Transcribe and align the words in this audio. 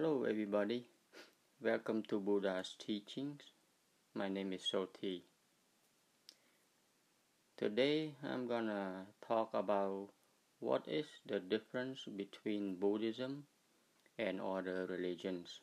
Hello, 0.00 0.24
everybody. 0.24 0.86
Welcome 1.60 2.02
to 2.04 2.18
Buddha's 2.18 2.74
teachings. 2.78 3.42
My 4.14 4.28
name 4.28 4.54
is 4.54 4.62
Soti. 4.72 5.24
Today, 7.58 8.14
I'm 8.24 8.46
gonna 8.48 9.08
talk 9.28 9.50
about 9.52 10.08
what 10.58 10.88
is 10.88 11.04
the 11.26 11.38
difference 11.38 12.06
between 12.16 12.76
Buddhism 12.76 13.44
and 14.16 14.40
other 14.40 14.86
religions. 14.86 15.60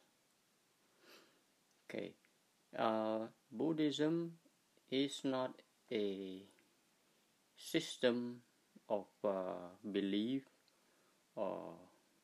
Okay, 1.89 2.13
uh, 2.77 3.25
Buddhism 3.51 4.33
is 4.91 5.21
not 5.23 5.63
a 5.91 6.43
system 7.55 8.43
of 8.87 9.07
uh, 9.23 9.73
belief 9.91 10.43
or 11.35 11.73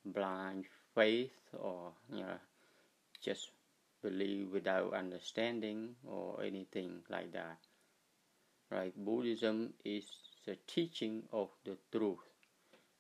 blind 0.06 0.66
faith 0.96 1.34
or 1.54 1.92
you 2.12 2.22
know 2.22 2.40
just 3.22 3.52
believe 4.02 4.52
without 4.52 4.94
understanding 4.94 5.96
or 6.06 6.42
anything 6.44 7.02
like 7.10 7.32
that 7.34 7.58
right? 8.70 8.94
Buddhism 9.06 9.74
is 9.86 10.06
the 10.46 10.58
teaching 10.68 11.24
of 11.32 11.50
the 11.64 11.78
truth 11.92 12.20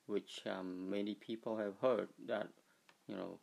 which 0.08 0.42
um, 0.48 0.90
many 0.90 1.16
people 1.16 1.58
have 1.58 1.76
heard 1.82 2.10
that 2.28 2.48
you 3.08 3.16
know 3.16 3.40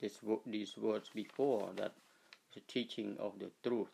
this 0.00 0.18
these 0.46 0.76
words 0.76 1.10
before 1.14 1.70
that 1.76 1.94
the 2.54 2.60
teaching 2.60 3.16
of 3.20 3.38
the 3.38 3.50
truth. 3.62 3.92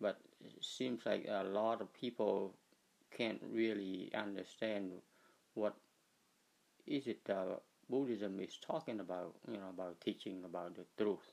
But 0.00 0.18
it 0.44 0.64
seems 0.64 1.06
like 1.06 1.26
a 1.28 1.44
lot 1.44 1.80
of 1.80 1.92
people 1.94 2.54
can't 3.16 3.42
really 3.52 4.10
understand 4.14 4.92
what 5.54 5.76
is 6.86 7.06
it 7.06 7.20
uh, 7.30 7.56
Buddhism 7.88 8.40
is 8.40 8.58
talking 8.64 9.00
about, 9.00 9.34
you 9.50 9.56
know, 9.56 9.70
about 9.70 10.00
teaching 10.00 10.42
about 10.44 10.76
the 10.76 10.84
truth, 11.02 11.32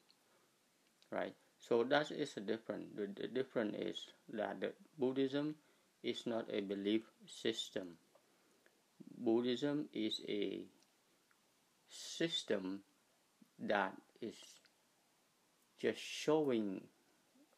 right? 1.12 1.36
So 1.60 1.84
that 1.84 2.12
is 2.12 2.34
the 2.34 2.42
difference. 2.42 2.88
The, 2.96 3.08
the 3.22 3.28
difference 3.28 3.76
is 3.78 4.06
that 4.34 4.62
the 4.62 4.74
Buddhism 4.98 5.56
is 6.04 6.26
not 6.26 6.46
a 6.52 6.62
belief 6.62 7.02
system. 7.26 7.98
Buddhism 9.18 9.90
is 9.94 10.22
a 10.28 10.66
system 11.90 12.82
that 13.60 13.94
is 14.22 14.36
just 15.80 16.00
showing 16.00 16.82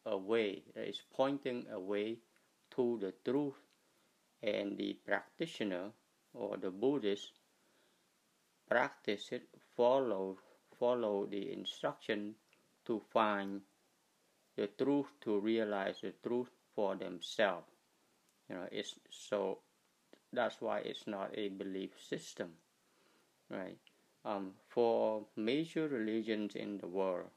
a 0.06 0.16
way, 0.16 0.62
that 0.74 0.88
is 0.88 1.02
pointing 1.14 1.66
a 1.70 1.78
way 1.78 2.18
to 2.70 2.98
the 3.00 3.12
truth, 3.30 3.54
and 4.42 4.78
the 4.78 4.96
practitioner 5.04 5.90
or 6.32 6.56
the 6.56 6.70
Buddhist 6.70 7.37
practice 8.68 9.28
it, 9.32 9.48
follow, 9.76 10.36
follow 10.78 11.26
the 11.26 11.52
instruction 11.52 12.34
to 12.84 13.00
find 13.12 13.60
the 14.56 14.66
truth, 14.66 15.06
to 15.20 15.38
realize 15.40 16.00
the 16.02 16.12
truth 16.26 16.50
for 16.74 16.96
themselves. 16.96 17.66
You 18.48 18.56
know, 18.56 18.68
it's 18.72 18.94
so 19.10 19.58
that's 20.32 20.60
why 20.60 20.78
it's 20.80 21.06
not 21.06 21.30
a 21.34 21.48
belief 21.48 21.90
system, 22.08 22.50
right? 23.50 23.78
Um, 24.24 24.52
for 24.68 25.24
major 25.36 25.88
religions 25.88 26.54
in 26.56 26.78
the 26.78 26.86
world, 26.86 27.30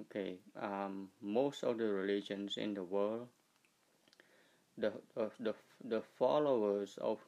okay, 0.00 0.38
um, 0.60 1.08
most 1.22 1.62
of 1.64 1.78
the 1.78 1.86
religions 1.86 2.56
in 2.56 2.74
the 2.74 2.82
world, 2.82 3.28
the, 4.76 4.92
the, 5.14 5.30
the, 5.40 5.54
the 5.84 6.02
followers 6.18 6.98
of 7.00 7.18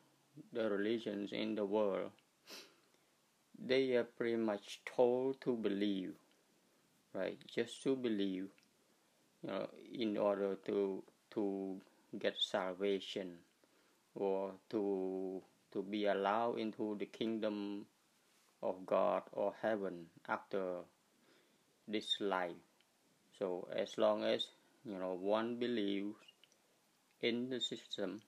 the 0.53 0.69
religions 0.69 1.33
in 1.33 1.55
the 1.55 1.65
world 1.65 2.11
they 3.59 3.95
are 3.97 4.05
pretty 4.05 4.37
much 4.37 4.81
told 4.85 5.41
to 5.41 5.57
believe, 5.57 6.15
right? 7.15 7.39
Just 7.47 7.83
to 7.85 7.97
believe, 7.97 8.49
you 9.43 9.49
know, 9.51 9.69
in 9.93 10.17
order 10.17 10.57
to 10.67 11.03
to 11.31 11.81
get 12.19 12.37
salvation 12.39 13.39
or 14.15 14.53
to 14.71 15.43
to 15.73 15.83
be 15.83 16.07
allowed 16.07 16.59
into 16.59 16.97
the 16.99 17.07
kingdom 17.07 17.87
of 18.63 18.87
God 18.87 19.23
or 19.33 19.55
heaven 19.63 20.07
after 20.29 20.81
this 21.89 22.17
life. 22.21 22.63
So 23.39 23.69
as 23.75 23.99
long 23.99 24.25
as 24.25 24.47
you 24.85 24.99
know 24.99 25.15
one 25.15 25.57
believes 25.59 26.17
in 27.21 27.49
the 27.49 27.61
system, 27.61 28.23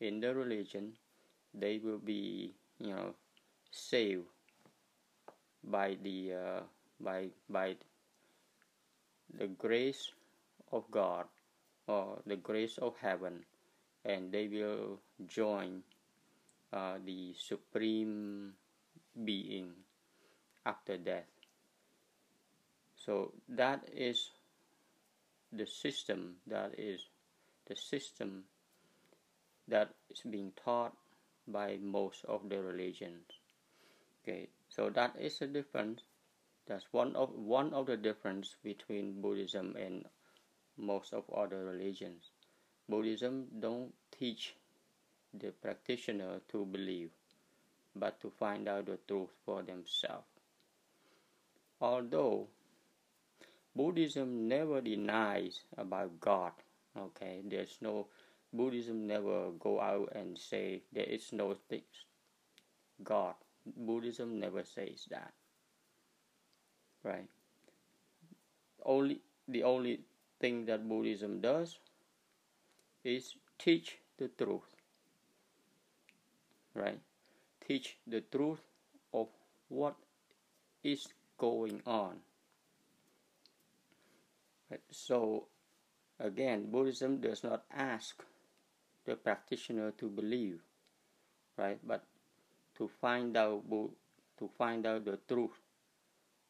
in 0.00 0.20
the 0.20 0.34
religion, 0.34 0.92
they 1.54 1.78
will 1.78 1.98
be 1.98 2.54
you 2.78 2.94
know 2.94 3.14
saved 3.70 4.26
by 5.64 5.96
the 6.02 6.32
uh, 6.34 6.60
by 7.00 7.28
by 7.48 7.76
the 9.38 9.46
grace 9.46 10.12
of 10.72 10.84
God 10.90 11.26
or 11.86 12.18
the 12.26 12.36
grace 12.36 12.78
of 12.78 12.94
heaven, 13.00 13.44
and 14.04 14.32
they 14.32 14.48
will 14.48 15.00
join 15.26 15.82
uh, 16.72 16.98
the 17.04 17.34
supreme 17.34 18.52
being 19.24 19.72
after 20.64 20.96
death. 20.96 21.28
So 22.94 23.32
that 23.48 23.88
is 23.92 24.30
the 25.52 25.66
system 25.66 26.36
that 26.46 26.78
is 26.78 27.00
the 27.66 27.74
system 27.74 28.44
that 29.66 29.90
is 30.10 30.22
being 30.28 30.52
taught 30.64 30.94
by 31.46 31.78
most 31.82 32.24
of 32.26 32.48
the 32.48 32.60
religions. 32.60 33.26
Okay, 34.22 34.48
so 34.70 34.88
that 34.90 35.16
is 35.20 35.38
the 35.40 35.46
difference. 35.48 36.02
That's 36.66 36.86
one 36.92 37.16
of 37.16 37.30
one 37.34 37.74
of 37.74 37.86
the 37.86 37.96
difference 37.96 38.54
between 38.62 39.20
Buddhism 39.20 39.74
and 39.76 40.04
most 40.76 41.12
of 41.12 41.28
other 41.30 41.64
religions. 41.64 42.30
Buddhism 42.88 43.48
don't 43.58 43.92
teach 44.16 44.54
the 45.34 45.50
practitioner 45.50 46.40
to 46.48 46.64
believe, 46.64 47.10
but 47.96 48.20
to 48.20 48.30
find 48.30 48.68
out 48.68 48.86
the 48.86 48.98
truth 49.08 49.30
for 49.44 49.62
themselves. 49.62 50.26
Although 51.80 52.46
Buddhism 53.74 54.48
never 54.48 54.80
denies 54.80 55.64
about 55.76 56.20
God, 56.20 56.52
okay, 56.96 57.42
there's 57.44 57.78
no 57.80 58.06
Buddhism 58.52 59.06
never 59.06 59.50
go 59.50 59.80
out 59.80 60.12
and 60.14 60.38
say 60.38 60.82
there 60.92 61.04
is 61.04 61.32
no 61.32 61.56
God 63.02 63.34
Buddhism 63.66 64.38
never 64.38 64.64
says 64.64 65.06
that. 65.10 65.32
Right? 67.02 67.28
Only 68.84 69.20
the 69.48 69.62
only 69.62 70.00
thing 70.38 70.66
that 70.66 70.88
Buddhism 70.88 71.40
does 71.40 71.78
is 73.04 73.34
teach 73.58 73.98
the 74.18 74.28
truth. 74.28 74.76
Right? 76.74 77.00
Teach 77.66 77.96
the 78.06 78.20
truth 78.20 78.60
of 79.12 79.28
what 79.68 79.96
is 80.82 81.08
going 81.38 81.82
on. 81.86 82.16
Right? 84.70 84.80
So 84.90 85.46
again, 86.18 86.70
Buddhism 86.70 87.20
does 87.20 87.42
not 87.42 87.64
ask 87.72 88.22
the 89.04 89.16
practitioner 89.16 89.90
to 89.92 90.08
believe, 90.08 90.60
right? 91.56 91.78
But 91.82 92.04
to 92.80 92.88
find 92.88 93.36
out 93.36 93.62
to 94.38 94.48
find 94.56 94.86
out 94.86 95.04
the 95.04 95.18
truth 95.28 95.60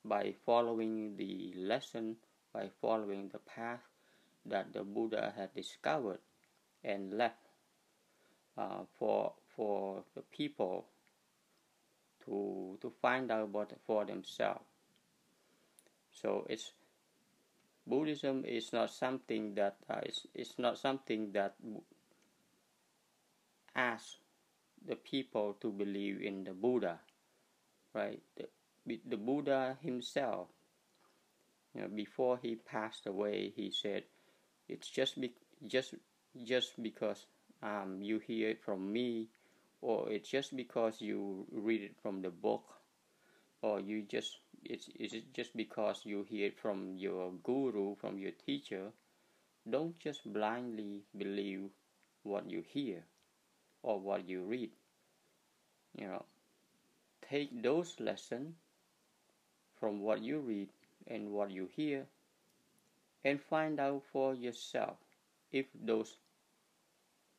by 0.04 0.32
following 0.46 1.16
the 1.16 1.52
lesson 1.56 2.16
by 2.54 2.70
following 2.80 3.28
the 3.32 3.40
path 3.40 3.82
that 4.46 4.72
the 4.72 4.84
Buddha 4.84 5.34
had 5.36 5.52
discovered 5.54 6.20
and 6.84 7.12
left 7.18 7.42
uh, 8.56 8.84
for 8.96 9.32
for 9.56 10.04
the 10.14 10.22
people 10.22 10.86
to 12.24 12.78
to 12.80 12.92
find 13.02 13.30
out 13.32 13.44
about 13.44 13.72
for 13.84 14.04
themselves. 14.04 14.64
So 16.12 16.46
it's 16.48 16.72
Buddhism 17.84 18.44
is 18.44 18.72
not 18.72 18.92
something 18.92 19.54
that 19.56 19.76
uh, 19.88 20.00
it's, 20.04 20.26
it's 20.32 20.54
not 20.58 20.78
something 20.78 21.32
that 21.32 21.56
asks 23.74 24.18
the 24.86 24.96
people 24.96 25.54
to 25.60 25.70
believe 25.70 26.20
in 26.22 26.44
the 26.44 26.52
Buddha, 26.52 27.00
right? 27.94 28.22
The, 28.86 29.00
the 29.06 29.16
Buddha 29.16 29.78
himself, 29.82 30.48
you 31.74 31.82
know, 31.82 31.88
before 31.88 32.38
he 32.42 32.56
passed 32.56 33.06
away, 33.06 33.52
he 33.56 33.70
said, 33.70 34.04
"It's 34.68 34.88
just 34.88 35.20
be, 35.20 35.34
just 35.66 35.94
just 36.44 36.82
because 36.82 37.26
um, 37.62 38.02
you 38.02 38.18
hear 38.18 38.50
it 38.50 38.62
from 38.64 38.92
me, 38.92 39.28
or 39.80 40.10
it's 40.10 40.28
just 40.28 40.56
because 40.56 41.00
you 41.00 41.46
read 41.52 41.82
it 41.82 41.96
from 42.02 42.22
the 42.22 42.30
book, 42.30 42.64
or 43.62 43.80
you 43.80 44.02
just 44.02 44.38
it's 44.64 44.88
is 44.98 45.12
it 45.14 45.32
just 45.34 45.56
because 45.56 46.02
you 46.04 46.24
hear 46.28 46.46
it 46.48 46.58
from 46.58 46.96
your 46.96 47.32
guru, 47.42 47.96
from 47.96 48.18
your 48.18 48.32
teacher? 48.32 48.92
Don't 49.68 49.98
just 49.98 50.32
blindly 50.32 51.04
believe 51.16 51.70
what 52.22 52.50
you 52.50 52.62
hear 52.66 53.04
or 53.82 53.98
what 54.00 54.28
you 54.28 54.42
read. 54.42 54.70
You 55.96 56.06
know, 56.06 56.24
take 57.28 57.62
those 57.62 57.96
lessons 57.98 58.54
from 59.78 60.00
what 60.00 60.22
you 60.22 60.38
read 60.40 60.68
and 61.06 61.30
what 61.32 61.50
you 61.50 61.68
hear 61.74 62.06
and 63.24 63.40
find 63.40 63.80
out 63.80 64.02
for 64.12 64.34
yourself 64.34 64.96
if 65.52 65.66
those 65.74 66.16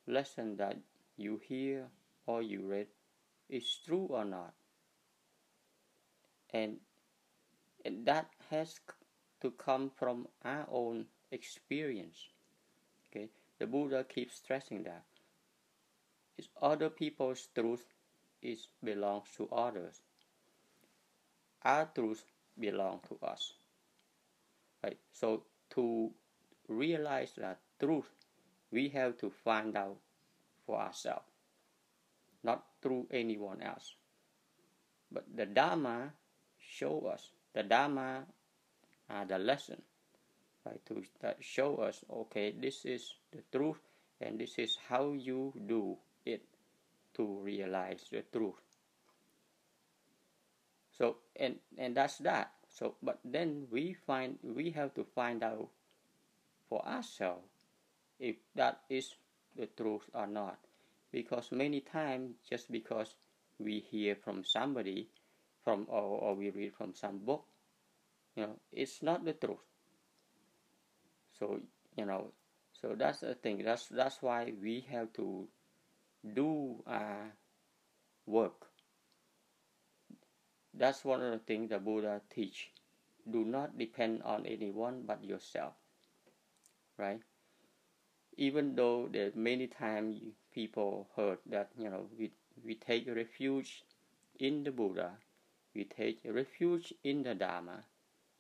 lessons 0.07 0.57
that 0.57 0.77
you 1.17 1.39
hear 1.47 1.87
or 2.25 2.41
you 2.41 2.61
read 2.61 2.87
is 3.49 3.79
true 3.85 4.07
or 4.09 4.25
not. 4.25 4.53
And, 6.53 6.77
and 7.85 8.05
that 8.05 8.29
has 8.49 8.79
to 9.41 9.51
come 9.51 9.91
from 9.95 10.27
our 10.43 10.67
own 10.71 11.05
experience. 11.31 12.27
Okay, 13.09 13.29
the 13.59 13.67
Buddha 13.67 14.03
keeps 14.03 14.35
stressing 14.35 14.83
that. 14.83 15.03
It's 16.37 16.49
other 16.61 16.89
people's 16.89 17.47
truth 17.53 17.85
It 18.41 18.57
belongs 18.83 19.29
to 19.37 19.47
others. 19.51 20.01
Our 21.63 21.85
truth 21.93 22.25
belong 22.59 23.01
to 23.09 23.19
us. 23.25 23.53
Right? 24.83 24.97
So 25.13 25.43
to 25.71 26.11
realize 26.67 27.33
that 27.37 27.59
truth, 27.79 28.09
we 28.71 28.89
have 28.89 29.17
to 29.19 29.29
find 29.29 29.77
out 29.77 29.97
for 30.65 30.79
ourselves, 30.79 31.29
not 32.43 32.65
through 32.81 33.07
anyone 33.11 33.61
else. 33.61 33.93
But 35.11 35.25
the 35.35 35.45
Dharma 35.45 36.13
show 36.57 37.05
us 37.13 37.29
the 37.53 37.63
Dharma, 37.63 38.25
uh, 39.09 39.25
the 39.25 39.37
lesson, 39.37 39.81
right? 40.65 40.79
To 40.87 41.03
show 41.39 41.77
us, 41.77 42.03
okay, 42.09 42.51
this 42.57 42.85
is 42.85 43.13
the 43.31 43.43
truth, 43.51 43.79
and 44.21 44.39
this 44.39 44.57
is 44.57 44.77
how 44.87 45.11
you 45.13 45.53
do 45.67 45.97
to 47.21 47.37
realize 47.45 48.09
the 48.09 48.25
truth. 48.33 48.65
So 50.89 51.17
and 51.37 51.61
and 51.77 51.95
that's 51.95 52.17
that. 52.25 52.51
So 52.67 52.95
but 53.03 53.19
then 53.23 53.67
we 53.69 53.93
find 53.93 54.39
we 54.41 54.71
have 54.71 54.93
to 54.95 55.05
find 55.05 55.43
out 55.43 55.69
for 56.67 56.81
ourselves 56.85 57.69
if 58.19 58.37
that 58.55 58.81
is 58.89 59.13
the 59.55 59.67
truth 59.67 60.09
or 60.13 60.25
not. 60.25 60.57
Because 61.11 61.51
many 61.51 61.81
times 61.81 62.41
just 62.49 62.71
because 62.71 63.13
we 63.59 63.79
hear 63.79 64.15
from 64.15 64.43
somebody 64.43 65.09
from 65.63 65.85
or, 65.89 66.01
or 66.01 66.35
we 66.35 66.49
read 66.49 66.73
from 66.73 66.95
some 66.95 67.19
book, 67.19 67.45
you 68.35 68.43
know, 68.43 68.57
it's 68.71 69.03
not 69.03 69.25
the 69.25 69.33
truth. 69.33 69.61
So, 71.37 71.59
you 71.97 72.05
know, 72.05 72.31
so 72.73 72.95
that's 72.97 73.19
the 73.19 73.35
thing. 73.35 73.63
That's 73.63 73.87
that's 73.87 74.21
why 74.21 74.53
we 74.61 74.85
have 74.89 75.13
to 75.13 75.47
do 76.23 76.83
our 76.87 77.33
work. 78.25 78.67
That's 80.73 81.05
one 81.05 81.21
of 81.21 81.31
the 81.31 81.39
things 81.39 81.69
the 81.69 81.79
Buddha 81.79 82.21
teach. 82.29 82.71
Do 83.29 83.45
not 83.45 83.77
depend 83.77 84.21
on 84.23 84.45
anyone 84.45 85.03
but 85.05 85.23
yourself. 85.23 85.75
Right? 86.97 87.21
Even 88.37 88.75
though 88.75 89.07
there 89.07 89.31
many 89.35 89.67
times 89.67 90.21
people 90.51 91.07
heard 91.15 91.39
that 91.45 91.71
you 91.77 91.89
know 91.89 92.09
we 92.17 92.31
we 92.63 92.75
take 92.75 93.07
refuge 93.07 93.83
in 94.39 94.63
the 94.63 94.71
Buddha, 94.71 95.17
we 95.73 95.85
take 95.85 96.19
refuge 96.25 96.93
in 97.03 97.23
the 97.23 97.35
Dharma, 97.35 97.85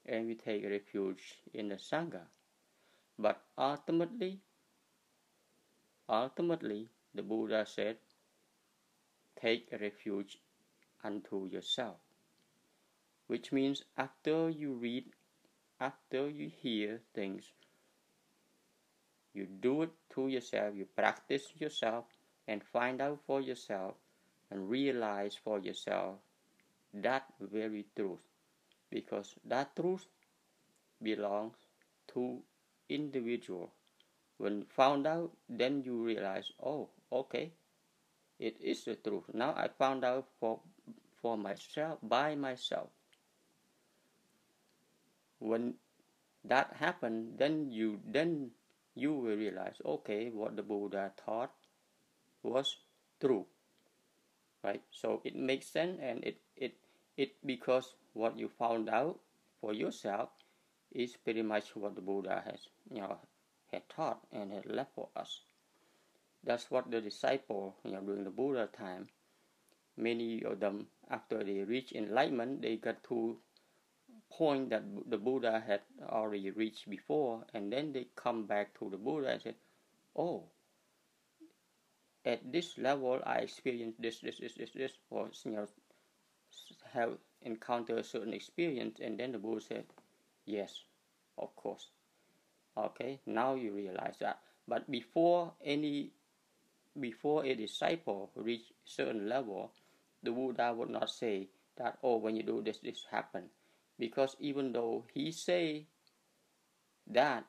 and 0.05 0.27
we 0.27 0.35
take 0.35 0.63
refuge 0.65 1.39
in 1.53 1.69
the 1.69 1.75
Sangha. 1.75 2.27
But 3.17 3.41
ultimately, 3.57 4.41
ultimately, 6.09 6.89
the 7.13 7.21
Buddha 7.21 7.65
said, 7.65 7.97
take 9.39 9.69
refuge 9.79 10.37
unto 11.03 11.47
yourself. 11.47 11.97
Which 13.27 13.51
means 13.51 13.83
after 13.97 14.49
you 14.49 14.73
read, 14.73 15.05
after 15.79 16.29
you 16.29 16.49
hear 16.49 17.01
things, 17.13 17.51
you 19.33 19.45
do 19.45 19.83
it 19.83 19.91
to 20.13 20.27
yourself, 20.27 20.75
you 20.75 20.85
practice 20.85 21.53
yourself, 21.57 22.05
and 22.47 22.63
find 22.63 23.01
out 23.01 23.19
for 23.25 23.41
yourself 23.41 23.95
and 24.49 24.69
realize 24.69 25.35
for 25.35 25.59
yourself 25.59 26.15
that 26.93 27.25
very 27.39 27.85
truth. 27.95 28.19
Because 28.89 29.35
that 29.45 29.75
truth 29.75 30.05
belongs 31.01 31.55
to 32.13 32.41
individual. 32.89 33.71
When 34.37 34.65
found 34.65 35.07
out, 35.07 35.31
then 35.47 35.83
you 35.83 36.03
realize, 36.03 36.51
oh, 36.61 36.89
okay, 37.11 37.51
it 38.39 38.57
is 38.61 38.85
the 38.85 38.95
truth. 38.95 39.25
Now 39.33 39.53
I 39.55 39.67
found 39.67 40.03
out 40.05 40.27
for 40.39 40.59
for 41.21 41.37
myself 41.37 41.99
by 42.01 42.35
myself. 42.35 42.89
When 45.39 45.75
that 46.45 46.73
happened, 46.73 47.37
then 47.37 47.71
you 47.71 47.99
then 48.05 48.51
you 48.95 49.13
will 49.13 49.37
realize, 49.37 49.81
okay, 49.85 50.29
what 50.29 50.55
the 50.55 50.63
Buddha 50.63 51.11
taught 51.17 51.53
was 52.43 52.77
true. 53.19 53.45
Right? 54.63 54.81
So 54.91 55.21
it 55.23 55.35
makes 55.35 55.67
sense 55.67 55.99
and 56.01 56.23
it 56.23 56.41
it 56.55 56.75
it 57.17 57.35
because 57.45 57.95
what 58.13 58.37
you 58.37 58.49
found 58.49 58.89
out 58.89 59.19
for 59.59 59.73
yourself 59.73 60.29
is 60.91 61.15
pretty 61.17 61.41
much 61.41 61.75
what 61.75 61.95
the 61.95 62.01
Buddha 62.01 62.43
has 62.45 62.67
you 62.91 63.01
know 63.01 63.17
had 63.71 63.87
taught 63.89 64.21
and 64.31 64.51
had 64.51 64.65
left 64.65 64.93
for 64.95 65.09
us. 65.15 65.41
That's 66.43 66.69
what 66.71 66.89
the 66.91 67.01
disciple 67.01 67.75
you 67.83 67.91
know 67.91 68.01
during 68.01 68.23
the 68.23 68.31
Buddha 68.31 68.67
time 68.75 69.07
many 69.97 70.43
of 70.43 70.59
them 70.59 70.87
after 71.09 71.43
they 71.43 71.63
reach 71.63 71.91
enlightenment 71.91 72.61
they 72.61 72.77
got 72.77 73.03
to 73.05 73.37
point 74.31 74.69
that 74.69 74.83
the 75.09 75.17
Buddha 75.17 75.63
had 75.65 75.81
already 76.09 76.51
reached 76.51 76.89
before 76.89 77.43
and 77.53 77.71
then 77.71 77.91
they 77.93 78.07
come 78.15 78.45
back 78.45 78.77
to 78.79 78.89
the 78.89 78.97
Buddha 78.97 79.29
and 79.29 79.41
said, 79.41 79.55
Oh, 80.15 80.43
at 82.25 82.51
this 82.51 82.77
level 82.77 83.21
I 83.25 83.39
experienced 83.39 84.01
this, 84.01 84.19
this, 84.19 84.37
this, 84.39 84.53
this, 84.53 84.71
this, 84.71 84.91
or 85.09 85.29
you 85.45 85.51
know, 85.51 85.67
have 86.93 87.17
encountered 87.41 87.99
a 87.99 88.03
certain 88.03 88.33
experience, 88.33 88.99
and 88.99 89.19
then 89.19 89.31
the 89.31 89.37
Buddha 89.37 89.61
said, 89.61 89.85
Yes, 90.45 90.83
of 91.37 91.55
course. 91.55 91.89
Okay, 92.77 93.19
now 93.25 93.55
you 93.55 93.73
realize 93.73 94.15
that. 94.19 94.39
But 94.67 94.89
before 94.89 95.53
any, 95.63 96.11
before 96.99 97.45
a 97.45 97.55
disciple 97.55 98.31
reach 98.35 98.73
certain 98.85 99.27
level, 99.29 99.71
the 100.23 100.31
Buddha 100.31 100.73
would 100.73 100.89
not 100.89 101.09
say 101.09 101.47
that, 101.77 101.97
oh, 102.03 102.17
when 102.17 102.35
you 102.35 102.43
do 102.43 102.61
this, 102.61 102.79
this 102.79 103.05
happen, 103.09 103.43
because 103.97 104.35
even 104.39 104.71
though 104.73 105.05
he 105.13 105.31
say 105.31 105.85
that, 107.07 107.45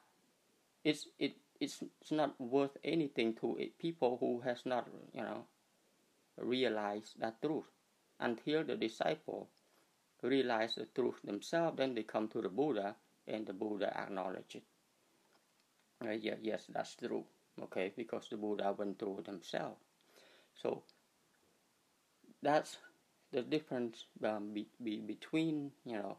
it's 0.84 1.08
it 1.18 1.36
it's, 1.60 1.82
it's 2.00 2.10
not 2.10 2.40
worth 2.40 2.76
anything 2.82 3.34
to 3.34 3.56
people 3.78 4.16
who 4.18 4.40
has 4.40 4.66
not 4.66 4.88
you 5.14 5.22
know 5.22 5.44
realized 6.38 7.20
that 7.20 7.40
truth. 7.42 7.66
Until 8.20 8.62
the 8.64 8.76
disciple 8.76 9.48
realize 10.22 10.76
the 10.76 10.86
truth 10.86 11.20
themselves 11.24 11.76
then 11.76 11.94
they 11.94 12.04
come 12.04 12.28
to 12.28 12.40
the 12.40 12.48
buddha 12.48 12.94
and 13.26 13.46
the 13.46 13.52
buddha 13.52 13.92
acknowledge 13.96 14.54
it. 14.56 14.62
Uh, 16.04 16.10
yeah, 16.10 16.34
yes 16.40 16.66
that's 16.72 16.94
true 16.94 17.24
okay 17.60 17.92
because 17.96 18.28
the 18.30 18.36
buddha 18.36 18.74
went 18.76 18.98
through 18.98 19.18
it 19.18 19.26
himself 19.26 19.76
so 20.54 20.82
that's 22.42 22.78
the 23.32 23.42
difference 23.42 24.04
um, 24.24 24.52
be, 24.52 24.66
be, 24.82 25.00
between 25.00 25.70
you 25.84 25.96
know 25.96 26.16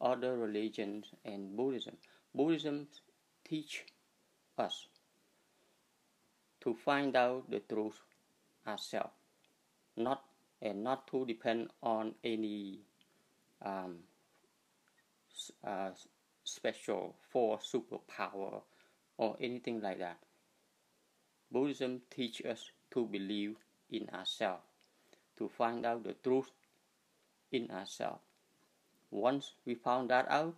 other 0.00 0.36
religions 0.36 1.06
and 1.24 1.56
buddhism 1.56 1.96
buddhism 2.34 2.86
teach 3.44 3.84
us 4.58 4.86
to 6.62 6.74
find 6.74 7.16
out 7.16 7.50
the 7.50 7.60
truth 7.60 8.00
ourselves, 8.66 9.12
not 9.96 10.22
and 10.60 10.84
not 10.84 11.06
to 11.08 11.26
depend 11.26 11.68
on 11.82 12.14
any 12.22 12.78
um, 13.64 13.96
uh, 15.66 15.90
special 16.44 17.16
force, 17.32 17.74
superpower, 17.74 18.62
or 19.18 19.36
anything 19.40 19.80
like 19.80 19.98
that. 19.98 20.18
Buddhism 21.52 22.02
teaches 22.10 22.46
us 22.46 22.70
to 22.92 23.06
believe 23.06 23.56
in 23.90 24.08
ourselves, 24.10 24.64
to 25.38 25.48
find 25.48 25.86
out 25.86 26.04
the 26.04 26.14
truth 26.14 26.50
in 27.52 27.70
ourselves. 27.70 28.22
Once 29.10 29.54
we 29.64 29.74
found 29.74 30.10
that 30.10 30.28
out, 30.30 30.56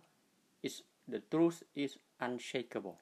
it's, 0.63 0.83
the 1.07 1.19
truth 1.19 1.63
is 1.75 1.97
unshakable 2.19 2.99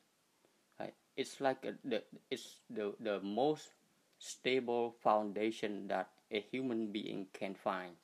Right? 0.79 0.93
it's 1.17 1.41
like 1.41 1.65
a, 1.65 1.75
the 1.83 2.03
it's 2.29 2.59
the 2.69 2.93
the 2.99 3.19
most 3.21 3.69
stable 4.19 4.91
foundation 5.03 5.87
that 5.87 6.09
a 6.31 6.39
human 6.41 6.91
being 6.91 7.27
can 7.33 7.55
find 7.55 7.95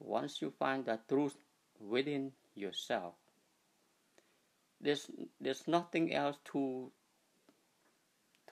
once 0.00 0.42
you 0.42 0.50
find 0.50 0.84
the 0.86 0.98
truth 1.08 1.36
within 1.80 2.32
yourself 2.54 3.14
there's 4.80 5.10
there's 5.40 5.66
nothing 5.66 6.12
else 6.14 6.36
to 6.44 6.90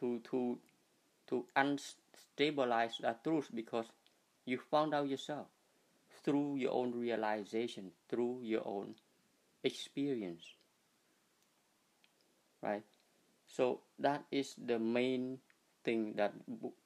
to 0.00 0.20
to 0.30 0.58
to 1.28 1.46
unstabilize 1.56 2.98
that 3.00 3.22
truth 3.24 3.48
because 3.54 3.86
you 4.44 4.58
found 4.58 4.94
out 4.94 5.08
yourself 5.08 5.46
through 6.24 6.56
your 6.56 6.72
own 6.72 6.92
realization, 6.92 7.92
through 8.08 8.40
your 8.42 8.66
own 8.66 8.94
experience. 9.64 10.44
Right? 12.62 12.82
So 13.46 13.80
that 13.98 14.24
is 14.30 14.54
the 14.56 14.78
main 14.78 15.38
thing 15.84 16.14
that 16.16 16.34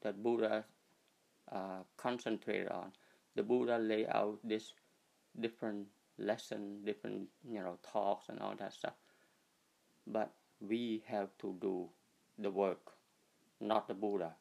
that 0.02 0.22
Buddha 0.22 0.64
uh, 1.50 1.82
concentrated 1.96 2.68
on. 2.68 2.92
The 3.36 3.42
Buddha 3.42 3.78
lay 3.78 4.06
out 4.08 4.38
this 4.44 4.72
different 5.38 5.88
lesson, 6.18 6.84
different 6.84 7.28
you 7.48 7.60
know 7.60 7.78
talks 7.82 8.28
and 8.28 8.40
all 8.40 8.54
that 8.58 8.72
stuff. 8.72 8.94
But 10.06 10.32
we 10.60 11.02
have 11.06 11.36
to 11.38 11.56
do 11.60 11.90
the 12.38 12.50
work, 12.50 12.92
not 13.60 13.88
the 13.88 13.94
Buddha. 13.94 14.34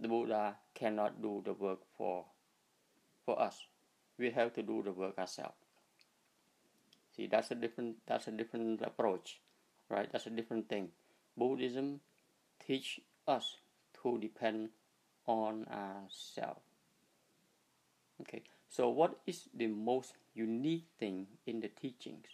The 0.00 0.08
Buddha 0.08 0.56
cannot 0.74 1.22
do 1.22 1.42
the 1.44 1.52
work 1.52 1.80
for 1.96 2.24
for 3.24 3.40
us. 3.40 3.66
We 4.18 4.30
have 4.30 4.52
to 4.54 4.62
do 4.62 4.82
the 4.82 4.92
work 4.92 5.18
ourselves. 5.18 5.56
See, 7.16 7.26
that's 7.26 7.50
a 7.50 7.54
different 7.54 7.96
that's 8.06 8.26
a 8.26 8.32
different 8.32 8.82
approach, 8.82 9.40
right? 9.88 10.10
That's 10.10 10.26
a 10.26 10.30
different 10.30 10.68
thing. 10.68 10.88
Buddhism 11.36 12.00
teach 12.66 13.00
us 13.26 13.56
to 14.02 14.18
depend 14.18 14.70
on 15.26 15.66
ourselves. 15.70 16.60
Okay, 18.20 18.42
so 18.68 18.88
what 18.88 19.18
is 19.26 19.48
the 19.54 19.66
most 19.66 20.14
unique 20.34 20.86
thing 20.98 21.26
in 21.46 21.60
the 21.60 21.68
teachings? 21.68 22.26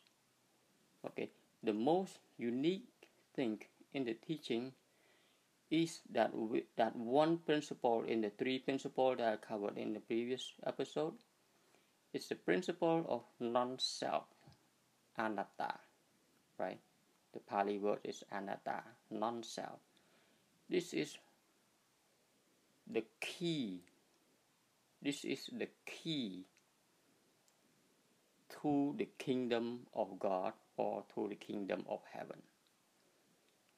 Okay, 1.06 1.30
the 1.62 1.72
most 1.72 2.18
unique 2.36 2.88
thing 3.34 3.60
in 3.92 4.04
the 4.04 4.14
teaching 4.14 4.72
is 5.70 6.00
that 6.10 6.34
we, 6.34 6.64
that 6.76 6.96
one 6.96 7.38
principle 7.38 8.02
in 8.06 8.22
the 8.22 8.30
three 8.30 8.58
principles 8.58 9.18
that 9.18 9.32
I 9.32 9.36
covered 9.36 9.76
in 9.76 9.92
the 9.92 10.00
previous 10.00 10.52
episode 10.66 11.14
is 12.12 12.28
the 12.28 12.34
principle 12.34 13.04
of 13.08 13.22
non-self, 13.38 14.24
anatta, 15.18 15.74
right? 16.58 16.78
The 17.34 17.40
Pali 17.40 17.78
word 17.78 17.98
is 18.04 18.24
anatta, 18.32 18.82
non-self. 19.10 19.78
This 20.70 20.94
is 20.94 21.16
the 22.90 23.04
key. 23.20 23.80
This 25.02 25.24
is 25.24 25.50
the 25.52 25.68
key 25.84 26.46
to 28.62 28.94
the 28.96 29.08
kingdom 29.18 29.80
of 29.92 30.18
God 30.18 30.54
or 30.76 31.04
to 31.14 31.28
the 31.28 31.36
kingdom 31.36 31.84
of 31.88 32.00
heaven. 32.10 32.42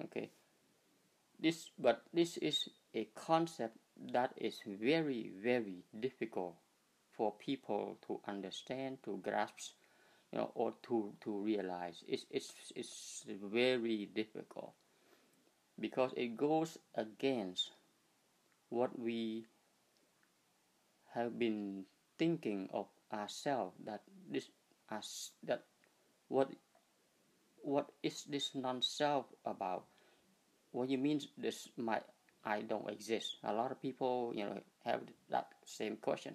Okay. 0.05 0.31
This 1.41 1.71
but 1.79 2.03
this 2.13 2.37
is 2.37 2.69
a 2.95 3.09
concept 3.15 3.77
that 4.13 4.33
is 4.37 4.61
very 4.67 5.33
very 5.43 5.85
difficult 5.99 6.57
for 7.21 7.33
people 7.33 7.99
to 8.07 8.21
understand, 8.27 8.97
to 9.05 9.21
grasp, 9.23 9.75
you 10.33 10.39
know, 10.39 10.51
or 10.55 10.73
to, 10.85 11.13
to 11.21 11.39
realize. 11.39 12.03
It's, 12.09 12.25
it's, 12.31 12.55
it's 12.75 13.27
very 13.29 14.09
difficult 14.15 14.73
because 15.79 16.13
it 16.17 16.39
goes 16.39 16.79
against 16.95 17.73
what 18.71 18.99
we 18.99 19.45
have 21.13 21.39
been 21.39 21.85
thinking 22.19 22.71
of 22.73 22.87
ourselves 23.13 23.77
that 23.85 24.01
this 24.31 24.49
as 24.91 25.33
that 25.43 25.65
what 26.29 26.49
what 27.63 27.91
is 28.03 28.25
this 28.25 28.55
non-self 28.55 29.27
about 29.45 29.85
what 30.73 30.89
you 30.89 30.99
mean 30.99 31.21
this 31.37 31.69
my 31.77 32.01
i 32.45 32.61
don't 32.61 32.89
exist 32.91 33.37
a 33.45 33.53
lot 33.53 33.71
of 33.71 33.81
people 33.81 34.33
you 34.35 34.45
know 34.45 34.59
have 34.85 35.01
that 35.31 35.49
same 35.65 35.97
question 35.97 36.35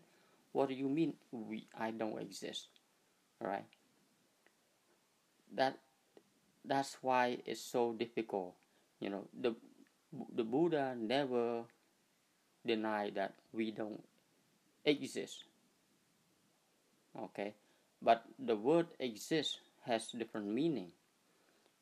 what 0.55 0.69
do 0.69 0.73
you 0.73 0.87
mean 0.87 1.13
we 1.35 1.67
I 1.75 1.91
don't 1.91 2.15
exist? 2.17 2.71
Right? 3.43 3.67
That 5.51 5.75
that's 6.63 6.95
why 7.03 7.43
it's 7.45 7.59
so 7.59 7.91
difficult. 7.91 8.55
You 9.03 9.09
know, 9.11 9.27
the 9.35 9.51
the 10.31 10.47
Buddha 10.47 10.95
never 10.95 11.67
denied 12.65 13.19
that 13.19 13.35
we 13.51 13.71
don't 13.71 13.99
exist. 14.85 15.43
Okay? 17.19 17.53
But 18.01 18.23
the 18.39 18.55
word 18.55 18.87
exist 18.97 19.59
has 19.83 20.07
different 20.15 20.47
meaning. 20.47 20.95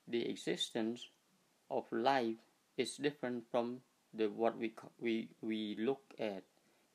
The 0.07 0.25
existence 0.25 1.13
of 1.73 1.85
life 1.91 2.37
is 2.77 2.95
different 2.97 3.43
from 3.51 3.79
the 4.13 4.27
what 4.27 4.57
we 4.57 4.73
we 4.99 5.29
we 5.41 5.75
look 5.79 6.01
at 6.19 6.43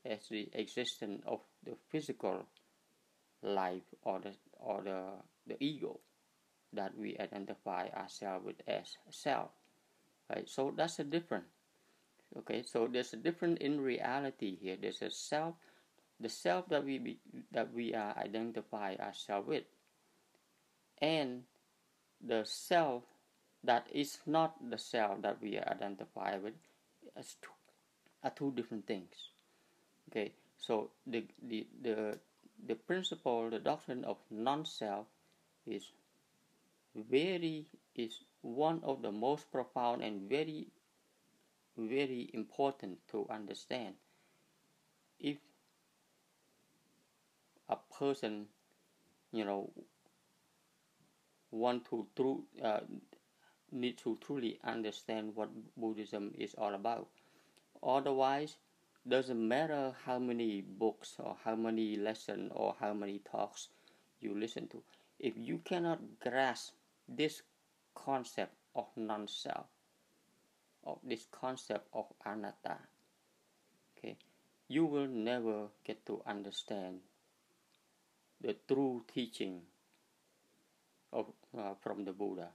as 0.05 0.29
the 0.31 0.49
existence 0.55 1.23
of 1.27 1.41
the 1.65 1.75
physical 1.91 2.47
life 3.43 3.83
or 4.03 4.21
the 4.21 4.33
or 4.59 4.83
the, 4.83 5.03
the 5.47 5.63
ego 5.63 6.01
that 6.73 6.97
we 6.97 7.17
identify 7.19 7.89
ourselves 7.97 8.45
with 8.45 8.57
as 8.67 8.97
self 9.11 9.51
right? 10.31 10.49
So 10.49 10.73
that's 10.77 10.99
a 10.99 11.05
different 11.05 11.45
okay? 12.39 12.63
So 12.63 12.89
there's 12.91 13.13
a 13.13 13.17
different 13.17 13.59
in 13.59 13.81
reality 13.81 14.57
here. 14.61 14.77
There's 14.81 15.03
a 15.03 15.11
self 15.11 15.55
the 16.21 16.29
self 16.29 16.69
that 16.69 16.85
we 16.85 16.99
be, 16.99 17.19
that 17.53 17.73
we 17.73 17.95
are 17.95 18.17
identify 18.19 18.97
ourselves 18.97 19.47
with 19.47 19.65
and 21.01 21.43
the 22.27 22.45
self 22.45 23.05
that 23.65 23.87
is 23.93 24.19
not 24.27 24.55
the 24.71 24.79
self 24.79 25.21
that 25.23 25.41
we 25.43 25.59
identify 25.59 26.37
with 26.37 26.55
as 27.17 27.37
two, 27.43 27.51
are 28.23 28.31
two 28.31 28.53
different 28.53 28.87
things. 28.87 29.31
Okay 30.11 30.33
so 30.59 30.91
the 31.07 31.25
the 31.43 31.67
the, 31.83 32.19
the 32.67 32.75
principle 32.75 33.49
the 33.51 33.59
doctrine 33.59 34.05
of 34.05 34.17
non-self 34.31 35.07
is 35.67 35.93
very 36.95 37.67
is 37.95 38.21
one 38.43 38.81
of 38.83 39.03
the 39.03 39.13
most 39.13 39.51
profound 39.53 40.03
and 40.03 40.29
very 40.29 40.67
very 41.77 42.29
important 42.35 42.99
to 43.09 43.27
understand. 43.31 43.95
If 45.21 45.37
a 47.69 47.77
person 47.99 48.47
you 49.33 49.45
know 49.45 49.71
want 51.51 51.85
to 51.91 52.07
true 52.17 52.45
uh, 52.63 52.81
need 53.73 53.99
to 53.99 54.19
truly 54.21 54.59
understand 54.65 55.35
what 55.35 55.51
buddhism 55.77 56.35
is 56.39 56.55
all 56.55 56.75
about. 56.75 57.09
Otherwise 57.83 58.57
doesn't 59.09 59.49
matter 59.49 59.95
how 60.05 60.19
many 60.19 60.61
books 60.61 61.17
or 61.19 61.37
how 61.45 61.55
many 61.55 61.97
lessons 61.97 62.53
or 62.55 62.75
how 62.81 62.93
many 62.93 63.21
talks 63.31 63.69
you 64.21 64.39
listen 64.39 64.67
to 64.69 64.83
if 65.19 65.35
you 65.37 65.59
cannot 65.65 65.99
grasp 66.21 66.73
this 67.09 67.43
concept 67.95 68.53
of 68.75 68.87
non-self 68.97 69.67
of 70.85 70.99
this 71.03 71.27
concept 71.31 71.87
of 71.93 72.07
anatta 72.27 72.77
okay 73.97 74.17
you 74.69 74.85
will 74.85 75.07
never 75.07 75.69
get 75.85 76.05
to 76.05 76.21
understand 76.27 77.01
the 78.41 78.55
true 78.69 79.03
teaching 79.13 79.61
of 81.13 81.27
uh, 81.57 81.75
from 81.81 82.05
the 82.05 82.13
buddha 82.13 82.49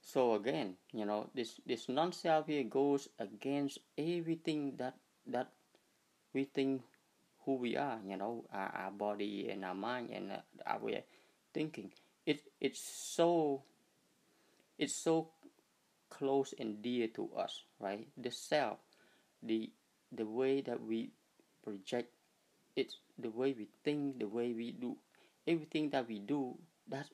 so 0.00 0.34
again 0.34 0.76
you 0.92 1.04
know 1.04 1.28
this 1.34 1.60
this 1.66 1.88
non-self 1.88 2.46
here 2.46 2.64
goes 2.64 3.08
against 3.18 3.78
everything 3.98 4.74
that 4.76 4.94
that 5.26 5.50
we 6.32 6.44
think 6.44 6.82
who 7.44 7.54
we 7.56 7.76
are 7.76 7.98
you 8.06 8.16
know 8.16 8.44
our, 8.52 8.70
our 8.74 8.90
body 8.90 9.48
and 9.50 9.64
our 9.64 9.74
mind 9.74 10.10
and 10.10 10.32
uh, 10.32 10.38
our 10.66 11.02
thinking. 11.56 11.90
It 12.26 12.44
it's 12.60 12.84
so 12.84 13.62
it's 14.78 14.94
so 14.94 15.32
close 16.10 16.52
and 16.58 16.82
dear 16.82 17.08
to 17.16 17.30
us 17.32 17.64
right? 17.80 18.06
The 18.20 18.30
self 18.30 18.78
the 19.42 19.70
the 20.12 20.26
way 20.26 20.60
that 20.60 20.82
we 20.82 21.10
project 21.64 22.12
it 22.76 22.92
the 23.18 23.30
way 23.30 23.54
we 23.56 23.68
think 23.82 24.18
the 24.18 24.28
way 24.28 24.52
we 24.52 24.72
do 24.72 24.96
everything 25.48 25.88
that 25.90 26.06
we 26.06 26.18
do 26.18 26.54
that's 26.88 27.08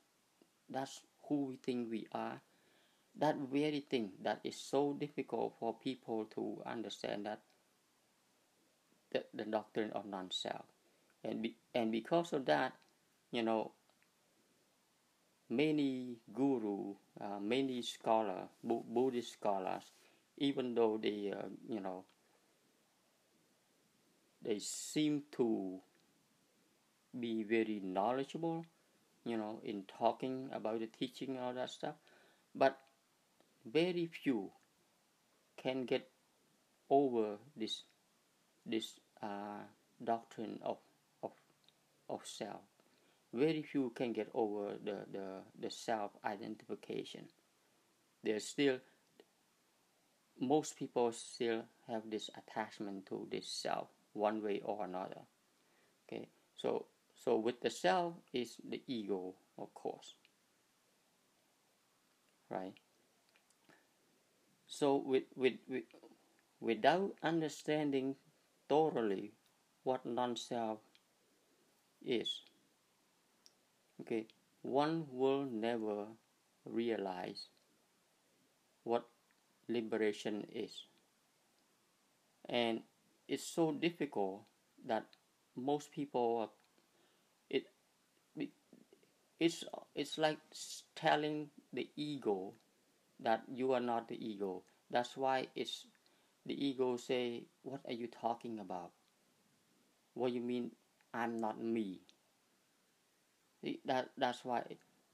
that's 0.69 1.03
who 1.33 1.47
we 1.47 1.57
think 1.57 1.91
we 1.91 2.07
are. 2.13 2.41
That 3.19 3.37
very 3.51 3.81
thing 3.81 4.13
that 4.23 4.41
is 4.45 4.57
so 4.57 4.93
difficult 4.93 5.55
for 5.59 5.75
people 5.75 6.27
to 6.35 6.63
understand 6.67 7.25
that 7.27 7.41
the, 9.13 9.25
the 9.33 9.45
doctrine 9.45 9.91
of 9.93 10.05
non-self. 10.07 10.65
And 11.25 11.43
be, 11.43 11.57
and 11.75 11.91
because 11.93 12.33
of 12.33 12.45
that 12.47 12.73
you 13.31 13.43
know 13.43 13.73
many 15.49 16.17
guru 16.35 16.95
uh, 17.21 17.39
many 17.41 17.81
scholar 17.83 18.49
Bu- 18.65 18.85
buddhist 18.89 19.35
scholars 19.35 19.85
even 20.39 20.75
though 20.75 20.99
they 21.01 21.33
uh, 21.33 21.47
you 21.69 21.81
know 21.81 22.05
they 24.43 24.59
seem 24.59 25.23
to 25.31 25.79
be 27.21 27.45
very 27.45 27.81
knowledgeable 27.85 28.65
you 29.25 29.37
know 29.37 29.61
in 29.65 29.85
talking 29.99 30.49
about 30.53 30.81
the 30.81 30.87
teaching 30.87 31.37
and 31.37 31.41
all 31.41 31.55
that 31.55 31.71
stuff 31.71 31.95
but 32.55 32.79
very 33.65 34.07
few 34.07 34.51
can 35.57 35.85
get 35.85 36.09
over 36.91 37.37
this 37.57 37.83
this 38.67 39.01
uh, 39.23 39.63
doctrine 40.03 40.59
of 40.63 40.79
of 41.23 41.33
of 42.09 42.21
self. 42.25 42.61
Very 43.33 43.63
few 43.63 43.91
can 43.95 44.13
get 44.13 44.29
over 44.35 44.75
the, 44.85 45.07
the, 45.11 45.41
the 45.59 45.71
self 45.71 46.13
identification. 46.25 47.25
There's 48.23 48.47
still 48.47 48.79
most 50.39 50.77
people 50.77 51.13
still 51.13 51.63
have 51.89 52.11
this 52.11 52.29
attachment 52.37 53.07
to 53.07 53.27
this 53.31 53.49
self 53.49 53.89
one 54.13 54.43
way 54.43 54.61
or 54.65 54.85
another. 54.85 55.23
Okay, 56.07 56.29
so 56.57 56.87
so 57.25 57.37
with 57.37 57.61
the 57.61 57.71
self 57.71 58.15
is 58.33 58.57
the 58.69 58.83
ego, 58.89 59.35
of 59.57 59.73
course. 59.75 60.15
Right. 62.51 62.75
So 64.67 64.97
with 64.97 65.25
with, 65.37 65.55
with 65.69 65.85
without 66.61 67.15
understanding 67.23 68.17
thoroughly 68.69 69.33
what 69.85 70.05
non-self 70.05 70.79
is, 72.05 72.43
okay, 74.01 74.27
one 74.63 75.07
will 75.11 75.45
never 75.45 76.07
realize 76.65 77.47
what 78.83 79.07
liberation 79.69 80.47
is. 80.53 80.87
And 82.49 82.83
it's 83.29 83.47
so 83.47 83.71
difficult 83.73 84.43
that 84.87 85.07
most 85.55 85.93
people 85.93 86.43
it 86.43 86.51
it's 89.43 89.65
it's 89.95 90.19
like 90.19 90.39
telling 90.95 91.51
the 91.73 91.89
ego 91.97 92.55
that 93.19 93.43
you 93.53 93.73
are 93.73 93.81
not 93.81 94.09
the 94.09 94.15
ego. 94.15 94.63
That's 94.91 95.17
why 95.17 95.49
it's 95.57 95.87
the 96.47 96.55
ego 96.55 96.97
say 96.97 97.45
what 97.63 97.81
are 97.87 97.93
you 97.93 98.07
talking 98.07 98.61
about? 98.61 98.93
What 100.15 100.33
you 100.33 100.41
mean 100.41 100.71
i'm 101.13 101.37
not 101.39 101.61
me? 101.61 102.01
That 103.85 104.11
that's 104.19 104.45
why 104.45 104.63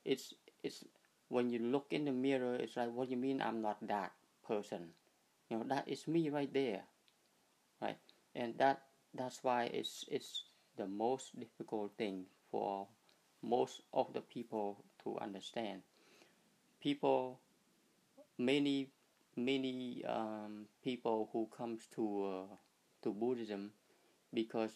it's 0.04 0.34
it's 0.62 0.84
when 1.28 1.50
you 1.50 1.58
look 1.58 1.86
in 1.90 2.04
the 2.04 2.12
mirror 2.12 2.54
it's 2.56 2.76
like 2.76 2.92
what 2.92 3.08
you 3.10 3.16
mean 3.16 3.40
i'm 3.40 3.62
not 3.62 3.78
that 3.88 4.12
person? 4.46 4.92
You 5.48 5.58
know 5.58 5.64
that 5.68 5.88
is 5.88 6.06
me 6.08 6.28
right 6.28 6.52
there 6.52 6.82
right? 7.82 7.98
And 8.34 8.56
that 8.58 8.82
that's 9.14 9.42
why 9.42 9.64
it's 9.72 10.04
it's 10.10 10.44
the 10.76 10.86
most 10.86 11.38
difficult 11.38 11.92
thing 11.98 12.26
for 12.50 12.86
most 13.42 13.82
of 13.92 14.12
the 14.12 14.20
people 14.20 14.84
to 15.04 15.18
understand. 15.18 15.82
People 16.82 17.40
many 18.38 18.88
many 19.36 20.04
um, 20.04 20.66
people 20.82 21.28
who 21.32 21.48
comes 21.56 21.86
to 21.94 22.04
uh, 22.26 22.54
to 23.02 23.12
buddhism 23.12 23.70
because 24.34 24.72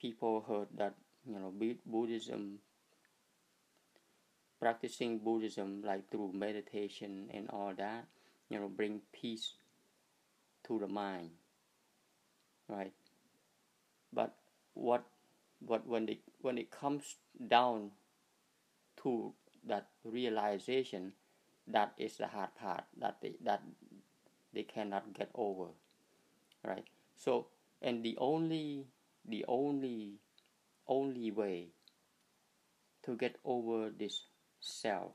people 0.00 0.44
heard 0.46 0.68
that 0.76 0.94
you 1.26 1.38
know 1.38 1.52
buddhism 1.86 2.58
practicing 4.60 5.18
buddhism 5.18 5.82
like 5.84 6.10
through 6.10 6.32
meditation 6.32 7.28
and 7.32 7.48
all 7.50 7.72
that 7.76 8.06
you 8.48 8.58
know 8.58 8.68
bring 8.68 9.00
peace 9.12 9.54
to 10.66 10.78
the 10.78 10.88
mind 10.88 11.30
right? 12.68 12.92
But 14.12 14.34
what 14.74 15.04
what 15.60 15.86
when 15.86 16.08
it 16.08 16.20
when 16.40 16.58
it 16.58 16.70
comes 16.70 17.16
down 17.48 17.90
to 19.02 19.32
that 19.66 19.88
realization 20.04 21.12
that 21.66 21.92
is 21.98 22.16
the 22.18 22.26
hard 22.26 22.54
part 22.60 22.84
that 22.98 23.16
they 23.22 23.34
that 23.42 23.62
they 24.52 24.62
cannot 24.62 25.12
get 25.14 25.30
over 25.34 25.68
right? 26.64 26.84
So 27.16 27.48
and 27.82 28.02
the 28.04 28.16
only 28.18 28.86
the 29.26 29.44
only 29.48 30.20
only 30.88 31.30
way 31.30 31.68
to 33.04 33.16
get 33.16 33.36
over 33.44 33.90
this 33.90 34.24
self 34.60 35.12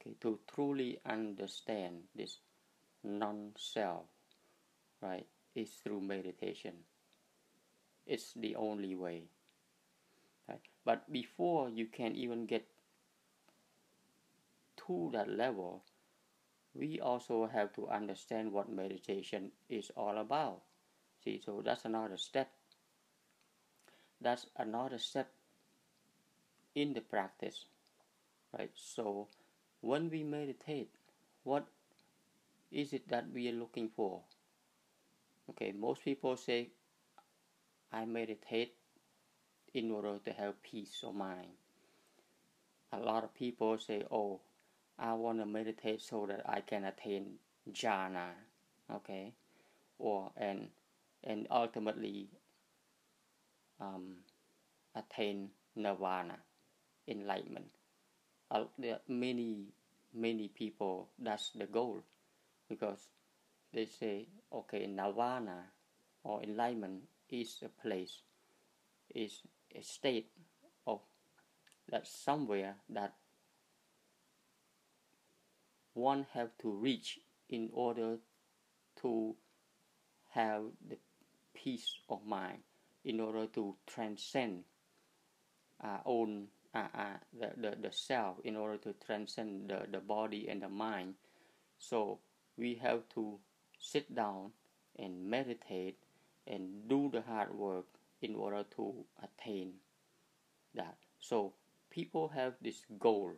okay 0.00 0.14
to 0.20 0.38
truly 0.52 1.00
understand 1.06 2.02
this 2.14 2.38
non-self 3.04 4.06
right 5.00 5.26
is 5.54 5.70
through 5.82 6.00
meditation. 6.00 6.74
It's 8.06 8.32
the 8.34 8.56
only 8.56 8.94
way 8.94 9.24
but 10.84 11.10
before 11.12 11.68
you 11.68 11.86
can 11.86 12.14
even 12.14 12.46
get 12.46 12.66
to 14.76 15.10
that 15.12 15.28
level 15.28 15.82
we 16.74 17.00
also 17.00 17.46
have 17.46 17.72
to 17.74 17.88
understand 17.88 18.52
what 18.52 18.70
meditation 18.70 19.50
is 19.68 19.90
all 19.96 20.18
about. 20.18 20.62
See 21.24 21.40
so 21.44 21.62
that's 21.64 21.84
another 21.84 22.16
step. 22.16 22.50
That's 24.20 24.46
another 24.56 24.98
step 24.98 25.30
in 26.74 26.94
the 26.94 27.00
practice 27.00 27.64
right? 28.56 28.70
So 28.74 29.28
when 29.80 30.10
we 30.10 30.22
meditate 30.22 30.90
what 31.44 31.66
is 32.70 32.92
it 32.92 33.08
that 33.08 33.26
we 33.32 33.48
are 33.48 33.52
looking 33.52 33.88
for? 33.88 34.20
Okay 35.50 35.72
most 35.72 36.04
people 36.04 36.36
say 36.36 36.68
i 37.92 38.04
meditate 38.04 38.74
in 39.74 39.90
order 39.90 40.18
to 40.24 40.32
have 40.32 40.62
peace 40.62 41.02
of 41.02 41.14
mind. 41.14 41.50
A 42.92 42.98
lot 42.98 43.24
of 43.24 43.34
people 43.34 43.78
say 43.78 44.02
oh 44.10 44.40
i 44.98 45.12
want 45.12 45.38
to 45.38 45.46
meditate 45.46 46.00
so 46.00 46.26
that 46.26 46.42
i 46.48 46.60
can 46.60 46.84
attain 46.84 47.34
jhana 47.72 48.30
okay? 48.94 49.34
Or 49.98 50.30
and 50.36 50.68
and 51.24 51.46
ultimately 51.50 52.28
um, 53.80 54.16
attain 54.94 55.50
nirvana 55.76 56.38
enlightenment. 57.06 57.66
Uh, 58.50 58.64
there 58.78 58.94
are 58.94 59.00
many 59.08 59.66
many 60.14 60.48
people 60.48 61.08
that's 61.18 61.50
the 61.50 61.66
goal. 61.66 62.02
Because 62.68 63.08
they 63.72 63.86
say 63.86 64.28
okay 64.52 64.86
nirvana 64.86 65.64
or 66.22 66.42
enlightenment 66.42 67.02
is 67.30 67.62
a 67.62 67.68
place 67.82 68.20
is 69.14 69.42
state 69.82 70.30
of 70.86 71.00
that 71.90 72.06
somewhere 72.06 72.76
that 72.88 73.14
one 75.94 76.26
have 76.32 76.50
to 76.58 76.70
reach 76.70 77.18
in 77.48 77.70
order 77.72 78.18
to 79.02 79.34
have 80.30 80.62
the 80.88 80.96
peace 81.54 81.96
of 82.08 82.24
mind 82.24 82.58
in 83.04 83.20
order 83.20 83.46
to 83.46 83.74
transcend 83.86 84.64
our 85.80 86.00
own 86.04 86.46
uh, 86.74 86.86
uh, 86.94 87.04
the, 87.38 87.50
the, 87.56 87.76
the 87.80 87.92
self 87.92 88.36
in 88.44 88.56
order 88.56 88.76
to 88.76 88.94
transcend 89.04 89.70
the, 89.70 89.86
the 89.90 89.98
body 89.98 90.46
and 90.48 90.62
the 90.62 90.68
mind. 90.68 91.14
So 91.78 92.18
we 92.56 92.74
have 92.82 93.08
to 93.14 93.38
sit 93.78 94.14
down 94.14 94.50
and 94.98 95.30
meditate 95.30 95.96
and 96.46 96.88
do 96.88 97.10
the 97.12 97.22
hard 97.22 97.54
work 97.54 97.86
in 98.20 98.34
order 98.34 98.64
to 98.76 98.94
attain 99.22 99.72
that. 100.74 100.96
So 101.20 101.54
people 101.90 102.28
have 102.28 102.54
this 102.60 102.82
goal 102.98 103.32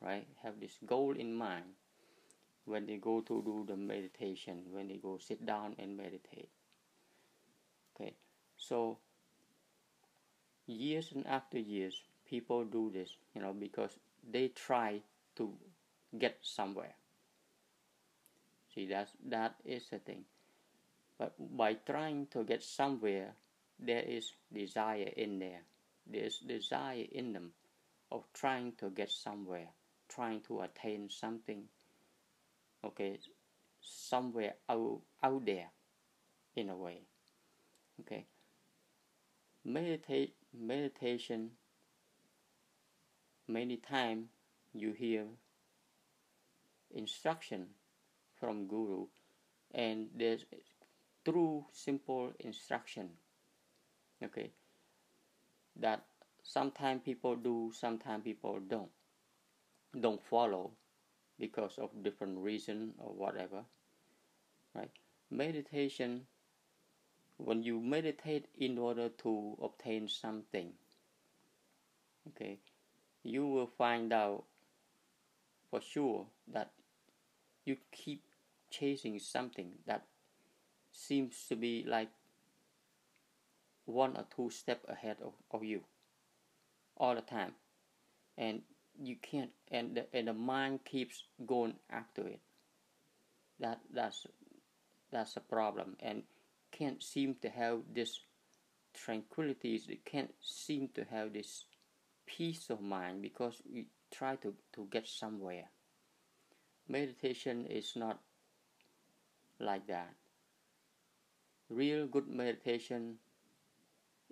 right? 0.00 0.26
Have 0.42 0.60
this 0.60 0.76
goal 0.84 1.12
in 1.12 1.34
mind 1.34 1.64
when 2.64 2.86
they 2.86 2.96
go 2.96 3.20
to 3.20 3.42
do 3.42 3.64
the 3.66 3.76
meditation 3.76 4.62
when 4.70 4.88
they 4.88 4.96
go 4.96 5.18
sit 5.18 5.44
down 5.46 5.74
and 5.78 5.96
meditate 5.96 6.50
okay? 7.94 8.14
So 8.56 8.98
years 10.66 11.12
and 11.14 11.26
after 11.26 11.58
years 11.58 12.02
people 12.28 12.64
do 12.64 12.90
this 12.92 13.10
you 13.34 13.40
know 13.40 13.52
because 13.52 13.98
they 14.28 14.48
try 14.48 15.00
to 15.36 15.52
get 16.18 16.38
somewhere. 16.42 16.94
See 18.74 18.86
that 18.86 19.10
that 19.28 19.54
is 19.64 19.88
the 19.90 19.98
thing. 19.98 20.24
But 21.18 21.34
by 21.56 21.74
trying 21.74 22.26
to 22.32 22.44
get 22.44 22.62
somewhere 22.62 23.32
there 23.78 24.02
is 24.02 24.32
desire 24.52 25.10
in 25.16 25.38
there. 25.38 25.62
There's 26.06 26.38
desire 26.38 27.04
in 27.10 27.32
them 27.32 27.52
of 28.10 28.24
trying 28.32 28.72
to 28.78 28.90
get 28.90 29.10
somewhere 29.10 29.68
trying 30.08 30.40
to 30.40 30.60
attain 30.60 31.10
something 31.10 31.64
okay 32.84 33.18
somewhere 33.80 34.54
out, 34.68 35.00
out 35.22 35.44
there 35.44 35.70
in 36.54 36.70
a 36.70 36.76
way 36.76 37.00
okay. 38.00 38.26
Meditate 39.64 40.34
meditation 40.56 41.50
many 43.48 43.76
times 43.78 44.26
you 44.72 44.92
hear 44.92 45.24
instruction 46.94 47.66
from 48.38 48.68
guru 48.68 49.06
and 49.74 50.08
there's 50.14 50.44
through 51.24 51.66
simple 51.72 52.32
instruction 52.38 53.08
okay. 54.24 54.50
That 55.78 56.04
sometimes 56.42 57.02
people 57.04 57.36
do 57.36 57.72
sometimes 57.74 58.24
people 58.24 58.60
don't. 58.68 58.90
Don't 59.98 60.22
follow 60.22 60.72
because 61.38 61.78
of 61.78 61.90
different 62.02 62.38
reason 62.38 62.92
or 62.98 63.12
whatever 63.14 63.64
right? 64.74 64.90
Meditation 65.30 66.22
when 67.38 67.62
you 67.62 67.80
meditate 67.80 68.46
in 68.58 68.78
order 68.78 69.08
to 69.08 69.56
obtain 69.62 70.08
something 70.08 70.72
okay 72.28 72.58
you 73.22 73.46
will 73.46 73.66
find 73.66 74.12
out 74.12 74.44
for 75.70 75.80
sure 75.80 76.26
that 76.50 76.70
you 77.64 77.76
keep 77.92 78.22
chasing 78.70 79.18
something 79.18 79.72
that 79.86 80.04
seems 80.92 81.44
to 81.48 81.56
be 81.56 81.84
like 81.86 82.08
one 83.86 84.16
or 84.16 84.24
two 84.34 84.50
steps 84.50 84.84
ahead 84.88 85.16
of, 85.24 85.32
of 85.50 85.64
you 85.64 85.80
all 86.96 87.14
the 87.14 87.22
time. 87.22 87.52
And 88.36 88.62
you 89.02 89.16
can't 89.20 89.50
and 89.70 89.96
the, 89.96 90.06
and 90.12 90.28
the 90.28 90.32
mind 90.34 90.80
keeps 90.84 91.24
going 91.46 91.74
after 91.90 92.26
it. 92.26 92.40
That 93.60 93.80
that's 93.92 94.26
that's 95.10 95.36
a 95.36 95.40
problem. 95.40 95.96
And 96.00 96.22
can't 96.72 97.02
seem 97.02 97.36
to 97.42 97.48
have 97.48 97.80
this 97.94 98.20
tranquility 98.92 99.80
it 99.88 100.04
can't 100.04 100.32
seem 100.40 100.88
to 100.94 101.04
have 101.04 101.32
this 101.32 101.64
peace 102.26 102.70
of 102.70 102.80
mind 102.80 103.22
because 103.22 103.60
we 103.72 103.86
try 104.10 104.36
to, 104.36 104.54
to 104.72 104.88
get 104.90 105.06
somewhere. 105.06 105.64
Meditation 106.88 107.66
is 107.66 107.92
not 107.96 108.20
like 109.60 109.86
that. 109.86 110.14
Real 111.68 112.06
good 112.06 112.28
meditation 112.28 113.16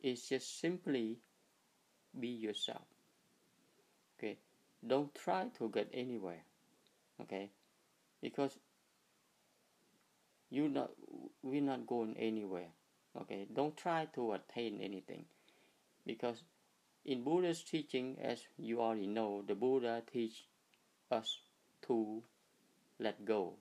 is 0.05 0.29
just 0.29 0.61
simply 0.61 1.19
be 2.19 2.29
yourself. 2.29 2.87
Okay? 4.19 4.39
Don't 4.87 5.15
try 5.15 5.47
to 5.59 5.69
get 5.71 5.89
anywhere. 5.93 6.43
Okay? 7.23 7.51
Because 8.21 8.59
you 10.51 10.69
not 10.69 10.91
we're 11.43 11.63
not 11.63 11.87
going 11.87 12.17
anywhere. 12.19 12.69
Okay? 13.21 13.47
Don't 13.53 13.77
try 13.77 14.07
to 14.15 14.33
attain 14.35 14.81
anything. 14.81 15.25
Because 16.07 16.43
in 17.05 17.25
buddha's 17.25 17.63
teaching 17.63 18.17
as 18.23 18.47
you 18.59 18.81
already 18.81 19.07
know 19.07 19.43
the 19.47 19.55
buddha 19.55 20.03
teach 20.13 20.45
us 21.11 21.39
to 21.87 22.23
let 22.99 23.25
go 23.25 23.55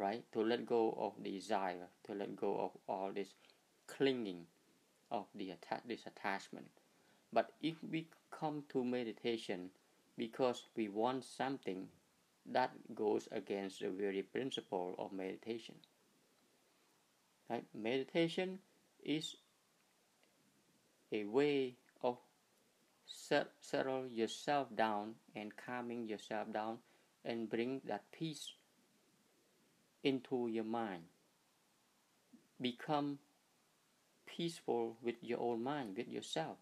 right? 0.00 0.24
To 0.32 0.40
let 0.40 0.64
go 0.64 0.96
of 0.98 1.22
desire 1.22 1.88
to 2.06 2.14
let 2.14 2.34
go 2.34 2.56
of 2.58 2.70
all 2.88 3.12
this 3.14 3.34
clinging 3.86 4.46
of 5.10 5.26
the 5.34 5.50
atta- 5.52 5.82
this 5.86 6.06
attachment 6.06 6.70
but 7.32 7.52
if 7.62 7.76
we 7.82 8.08
come 8.30 8.64
to 8.68 8.84
meditation 8.84 9.70
because 10.16 10.64
we 10.76 10.88
want 10.88 11.24
something 11.24 11.88
that 12.46 12.70
goes 12.94 13.28
against 13.32 13.80
the 13.80 13.90
very 13.90 14.22
principle 14.22 14.94
of 14.98 15.12
meditation. 15.12 15.74
Right? 17.48 17.64
meditation 17.74 18.60
is 19.02 19.34
a 21.10 21.24
way 21.24 21.74
of 22.02 22.16
set, 23.06 23.48
settle 23.60 24.06
yourself 24.06 24.68
down 24.76 25.14
and 25.34 25.56
calming 25.56 26.06
yourself 26.06 26.52
down 26.52 26.78
and 27.24 27.50
bring 27.50 27.80
that 27.86 28.04
peace 28.12 28.52
into 30.04 30.46
your 30.48 30.64
mind. 30.64 31.02
Become 32.60 33.18
peaceful 34.40 34.96
with 35.02 35.16
your 35.20 35.38
own 35.38 35.62
mind 35.62 35.94
with 35.98 36.08
yourself. 36.08 36.56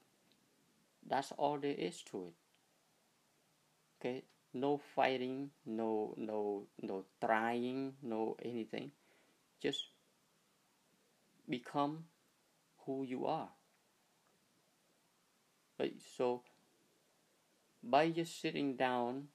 That's 1.08 1.30
all 1.38 1.58
there 1.58 1.78
is 1.78 2.02
to 2.10 2.24
it. 2.26 2.34
Okay? 3.94 4.22
No 4.52 4.80
fighting 4.96 5.50
no 5.64 6.12
no 6.16 6.64
no 6.82 7.04
trying 7.24 7.92
no 8.02 8.36
anything. 8.44 8.90
Just 9.62 9.84
become 11.48 12.04
who 12.84 13.04
you 13.04 13.26
are. 13.26 13.48
Right? 15.78 15.94
So 16.16 16.42
by 17.80 18.10
just 18.10 18.40
sitting 18.40 18.74
down 18.74 19.28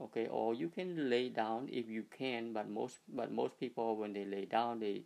okay 0.00 0.26
or 0.28 0.54
you 0.54 0.70
can 0.70 1.10
lay 1.10 1.28
down 1.28 1.68
if 1.70 1.86
you 1.86 2.04
can 2.18 2.54
but 2.54 2.66
most 2.70 3.00
but 3.14 3.30
most 3.30 3.60
people 3.60 3.96
when 3.96 4.14
they 4.14 4.24
lay 4.24 4.46
down 4.46 4.80
they 4.80 5.02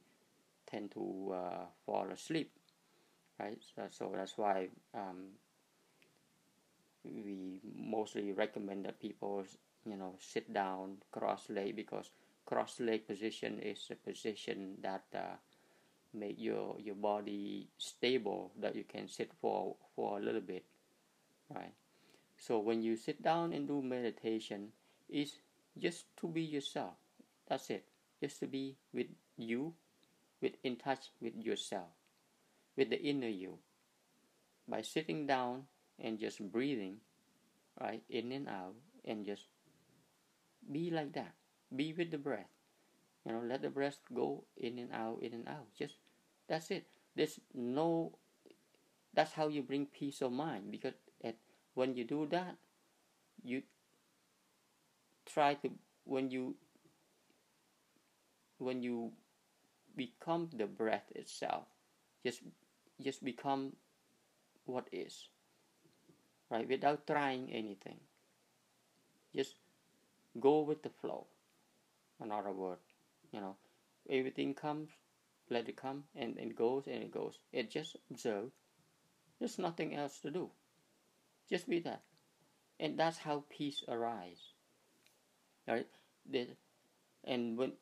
tend 0.71 0.93
to 0.93 1.35
uh, 1.35 1.65
fall 1.85 2.07
asleep 2.13 2.53
right? 3.39 3.59
So, 3.75 3.83
so 3.91 4.13
that's 4.15 4.37
why 4.39 4.69
um, 4.95 5.37
we 7.05 7.61
mostly 7.77 8.33
recommend 8.33 8.85
that 8.85 9.01
people 9.01 9.45
you 9.87 9.97
know 9.97 10.15
sit 10.19 10.53
down 10.53 10.97
cross 11.13 11.51
leg 11.51 11.77
because 11.77 12.11
cross 12.47 12.81
leg 12.81 13.07
position 13.07 13.61
is 13.61 13.89
a 13.91 13.95
position 13.97 14.77
that 14.83 15.05
uh, 15.15 15.37
make 16.15 16.37
your 16.39 16.77
your 16.81 16.95
body 16.95 17.69
stable 17.79 18.53
that 18.61 18.75
you 18.75 18.85
can 18.85 19.09
sit 19.09 19.31
for 19.41 19.77
for 19.95 20.19
a 20.19 20.23
little 20.23 20.41
bit 20.41 20.65
right? 21.55 21.73
So 22.39 22.59
when 22.59 22.83
you 22.83 22.97
sit 22.97 23.23
down 23.23 23.53
and 23.53 23.67
do 23.69 23.83
meditation 23.83 24.73
is 25.09 25.39
just 25.79 26.07
to 26.19 26.29
be 26.29 26.43
yourself. 26.43 26.95
That's 27.49 27.71
it. 27.71 27.85
Just 28.21 28.41
to 28.41 28.47
be 28.47 28.77
with 28.93 29.09
you 29.37 29.75
with 30.41 30.55
in 30.63 30.77
touch 30.77 31.11
with 31.21 31.35
yourself 31.37 31.89
with 32.77 32.91
the 32.91 33.01
inner 33.01 33.29
you. 33.29 33.59
By 34.69 34.83
sitting 34.83 35.27
down 35.27 35.65
and 35.99 36.19
just 36.19 36.41
breathing 36.41 36.99
right 37.81 38.03
in 38.09 38.33
and 38.33 38.49
out 38.49 38.75
and 39.05 39.25
just 39.27 39.47
be 40.71 40.91
like 40.91 41.13
that. 41.15 41.35
Be 41.75 41.93
with 41.93 42.11
the 42.11 42.19
breath. 42.19 42.49
You 43.27 43.33
know 43.33 43.43
let 43.45 43.63
the 43.63 43.71
breath 43.71 43.99
go 44.13 44.45
in 44.57 44.79
and 44.79 44.93
out 44.93 45.19
in 45.23 45.35
and 45.35 45.49
out. 45.49 45.69
Just 45.79 45.95
that's 46.49 46.71
it. 46.71 46.87
There's 47.15 47.39
no 47.53 48.17
that's 49.15 49.33
how 49.33 49.49
you 49.49 49.63
bring 49.63 49.87
peace 49.87 50.21
of 50.23 50.33
mind 50.33 50.71
because 50.71 50.95
at, 51.23 51.37
when 51.75 51.95
you 51.95 52.05
do 52.05 52.27
that 52.31 52.57
you 53.43 53.63
try 55.27 55.55
to 55.55 55.71
when 56.05 56.31
you 56.31 56.55
when 58.59 58.83
you 58.83 59.13
become 59.97 60.49
the 60.57 60.67
breath 60.67 61.13
itself 61.15 61.65
just 62.25 62.41
just 63.03 63.25
become 63.25 63.73
what 64.67 64.89
is 64.93 65.29
right? 66.51 66.69
Without 66.69 67.07
trying 67.07 67.53
anything. 67.53 67.99
Just 69.35 69.55
go 70.41 70.61
with 70.61 70.83
the 70.83 70.91
flow. 70.91 71.27
Another 72.21 72.53
word 72.53 72.79
you 73.33 73.41
know. 73.41 73.57
Everything 74.09 74.55
comes 74.55 74.91
let 75.51 75.69
it 75.69 75.77
come 75.77 76.05
and 76.17 76.39
it 76.39 76.57
goes 76.57 76.87
and 76.87 77.03
it 77.03 77.11
goes. 77.11 77.39
It 77.53 77.71
just 77.71 77.97
observe. 78.11 78.51
There's 79.39 79.59
nothing 79.59 79.95
else 79.95 80.19
to 80.21 80.31
do. 80.31 80.51
Just 81.51 81.69
be 81.69 81.81
that. 81.81 82.03
And 82.81 82.99
that's 82.99 83.19
how 83.19 83.45
peace 83.51 83.83
arises 83.89 84.55
right? 85.67 85.87
The, 86.31 86.49
and 87.25 87.57
when 87.57 87.73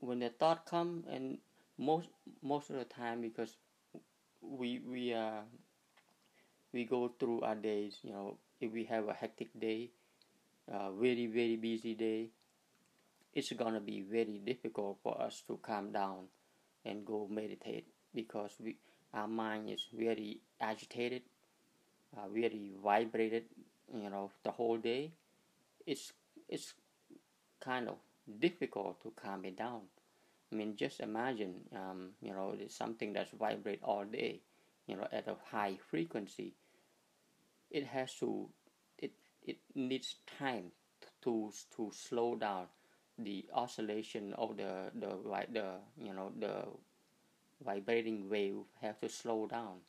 when 0.00 0.18
the 0.18 0.28
thought 0.28 0.66
come 0.66 1.04
and 1.10 1.38
most 1.78 2.08
most 2.42 2.70
of 2.70 2.76
the 2.76 2.84
time 2.84 3.20
because 3.20 3.56
we 4.48 4.80
we 4.86 5.14
uh 5.14 5.42
we 6.72 6.84
go 6.84 7.10
through 7.18 7.40
our 7.42 7.54
days 7.54 7.98
you 8.02 8.12
know 8.12 8.36
if 8.60 8.72
we 8.72 8.84
have 8.84 9.08
a 9.08 9.14
hectic 9.14 9.48
day 9.58 9.90
uh, 10.72 10.90
very 10.92 11.26
very 11.26 11.56
busy 11.56 11.94
day 11.94 12.28
it's 13.34 13.52
gonna 13.52 13.80
be 13.80 14.00
very 14.02 14.40
difficult 14.44 14.98
for 15.02 15.20
us 15.20 15.42
to 15.46 15.58
calm 15.62 15.90
down 15.92 16.24
and 16.84 17.04
go 17.04 17.26
meditate 17.30 17.86
because 18.14 18.52
we 18.60 18.76
our 19.12 19.28
mind 19.28 19.70
is 19.70 19.86
very 19.92 20.40
agitated 20.60 21.22
uh, 22.16 22.28
very 22.28 22.72
vibrated 22.82 23.44
you 23.92 24.10
know 24.10 24.30
the 24.42 24.50
whole 24.50 24.76
day. 24.78 25.12
It's 25.86 26.12
it's 26.48 26.74
kind 27.60 27.88
of 27.88 27.96
difficult 28.40 29.00
to 29.02 29.12
calm 29.16 29.44
it 29.44 29.56
down 29.56 29.82
i 30.54 30.56
mean 30.56 30.76
just 30.76 31.00
imagine 31.00 31.54
um, 31.76 32.10
you 32.22 32.32
know 32.32 32.54
it's 32.58 32.76
something 32.76 33.12
that's 33.12 33.32
vibrate 33.32 33.80
all 33.82 34.04
day 34.04 34.40
you 34.86 34.96
know 34.96 35.08
at 35.12 35.28
a 35.28 35.36
high 35.50 35.76
frequency. 35.90 36.54
It 37.70 37.84
has 37.88 38.14
to 38.20 38.48
it 38.98 39.12
it 39.42 39.58
needs 39.74 40.16
time 40.38 40.72
to 41.22 41.52
to 41.76 41.90
slow 41.92 42.36
down 42.36 42.68
the 43.18 43.44
oscillation 43.52 44.32
of 44.34 44.56
the 44.56 44.90
the 44.94 45.10
the 45.52 45.80
you 45.98 46.14
know 46.14 46.32
the 46.38 46.64
vibrating 47.64 48.28
wave 48.30 48.58
have 48.80 49.00
to 49.00 49.08
slow 49.08 49.46
down. 49.48 49.80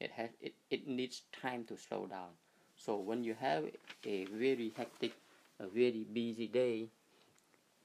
It 0.00 0.12
has 0.12 0.30
it, 0.40 0.54
it 0.70 0.86
needs 0.88 1.22
time 1.42 1.64
to 1.66 1.76
slow 1.78 2.06
down. 2.06 2.32
So 2.76 2.98
when 2.98 3.24
you 3.24 3.34
have 3.34 3.64
a 4.04 4.26
very 4.26 4.72
hectic 4.76 5.14
a 5.60 5.66
very 5.68 6.04
busy 6.12 6.48
day 6.48 6.90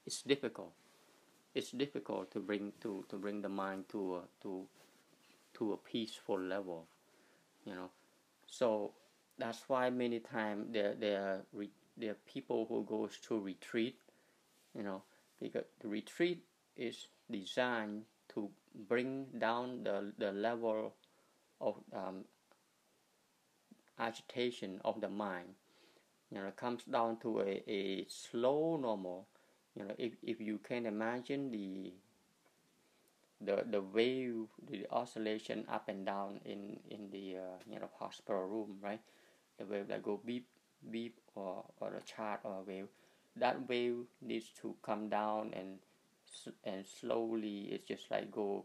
it's 0.06 0.22
difficult 0.22 0.72
it's 1.54 1.70
difficult 1.70 2.30
to 2.30 2.40
bring 2.40 2.72
to 2.80 3.04
to 3.08 3.16
bring 3.16 3.42
the 3.42 3.48
mind 3.48 3.88
to 3.88 4.16
a 4.16 4.20
to 4.42 4.66
to 5.54 5.72
a 5.72 5.76
peaceful 5.76 6.38
level 6.40 6.86
you 7.64 7.74
know 7.74 7.90
so 8.46 8.92
that's 9.38 9.68
why 9.68 9.90
many 9.90 10.20
times 10.20 10.66
there 10.72 10.94
there 10.94 11.22
are 11.22 11.66
there 11.96 12.10
are 12.12 12.18
people 12.26 12.66
who 12.68 12.84
goes 12.84 13.18
to 13.18 13.38
retreat 13.38 13.96
you 14.74 14.82
know 14.82 15.02
because 15.40 15.64
the 15.80 15.88
retreat 15.88 16.44
is 16.76 17.06
designed 17.30 18.02
to 18.32 18.48
bring 18.88 19.26
down 19.38 19.84
the, 19.84 20.12
the 20.18 20.32
level 20.32 20.94
of 21.60 21.76
um, 21.94 22.24
agitation 23.98 24.80
of 24.84 25.00
the 25.00 25.08
mind. 25.08 25.48
You 26.30 26.38
know, 26.38 26.46
it 26.46 26.56
comes 26.56 26.84
down 26.84 27.18
to 27.20 27.40
a, 27.40 27.62
a 27.70 28.06
slow 28.08 28.76
normal. 28.76 29.26
You 29.74 29.84
know, 29.84 29.94
if, 29.98 30.12
if 30.22 30.40
you 30.40 30.58
can 30.58 30.86
imagine 30.86 31.50
the 31.50 31.92
the 33.40 33.64
the 33.70 33.80
wave, 33.80 34.46
the 34.70 34.86
oscillation 34.90 35.64
up 35.68 35.88
and 35.88 36.06
down 36.06 36.40
in 36.44 36.78
in 36.90 37.10
the 37.10 37.36
uh, 37.38 37.58
you 37.68 37.78
know 37.80 37.90
hospital 37.98 38.42
room, 38.46 38.78
right? 38.80 39.00
The 39.58 39.64
wave 39.66 39.88
that 39.88 40.02
go 40.02 40.20
beep 40.24 40.46
beep 40.90 41.18
or 41.34 41.64
or 41.80 41.94
a 41.94 42.02
chart 42.02 42.40
or 42.44 42.60
a 42.60 42.62
wave, 42.62 42.88
that 43.36 43.68
wave 43.68 44.04
needs 44.20 44.50
to 44.62 44.76
come 44.82 45.08
down 45.08 45.52
and 45.54 45.78
and 46.64 46.86
slowly 46.86 47.68
it's 47.72 47.86
just 47.86 48.10
like 48.10 48.30
go 48.30 48.64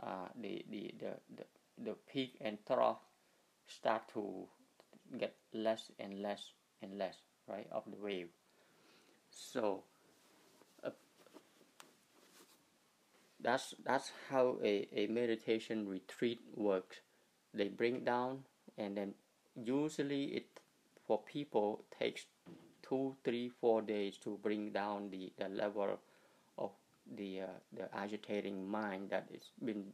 uh, 0.00 0.28
the, 0.40 0.64
the 0.70 0.94
the 0.98 1.12
the 1.36 1.44
the 1.84 1.94
peak 2.12 2.36
and 2.40 2.58
trough 2.66 2.98
start 3.66 4.02
to 4.12 4.46
get 5.18 5.34
less 5.52 5.90
and 5.98 6.22
less 6.22 6.52
and 6.82 6.98
less 6.98 7.16
right 7.48 7.66
of 7.72 7.84
the 7.90 7.96
wave 8.00 8.28
so 9.30 9.84
that's 13.42 13.74
that's 13.84 14.12
how 14.30 14.58
a, 14.62 14.88
a 14.92 15.06
meditation 15.06 15.88
retreat 15.88 16.40
works. 16.54 17.00
They 17.54 17.68
bring 17.68 18.04
down 18.04 18.44
and 18.78 18.96
then 18.96 19.14
usually 19.54 20.24
it 20.24 20.46
for 21.06 21.20
people 21.22 21.84
takes 21.98 22.26
two 22.82 23.16
three 23.24 23.50
four 23.60 23.82
days 23.82 24.16
to 24.18 24.38
bring 24.42 24.70
down 24.70 25.10
the, 25.10 25.32
the 25.38 25.48
level 25.48 25.98
of 26.58 26.70
the 27.16 27.42
uh, 27.42 27.46
the 27.72 27.94
agitating 27.96 28.68
mind 28.68 29.10
that 29.10 29.26
has 29.32 29.50
been 29.64 29.84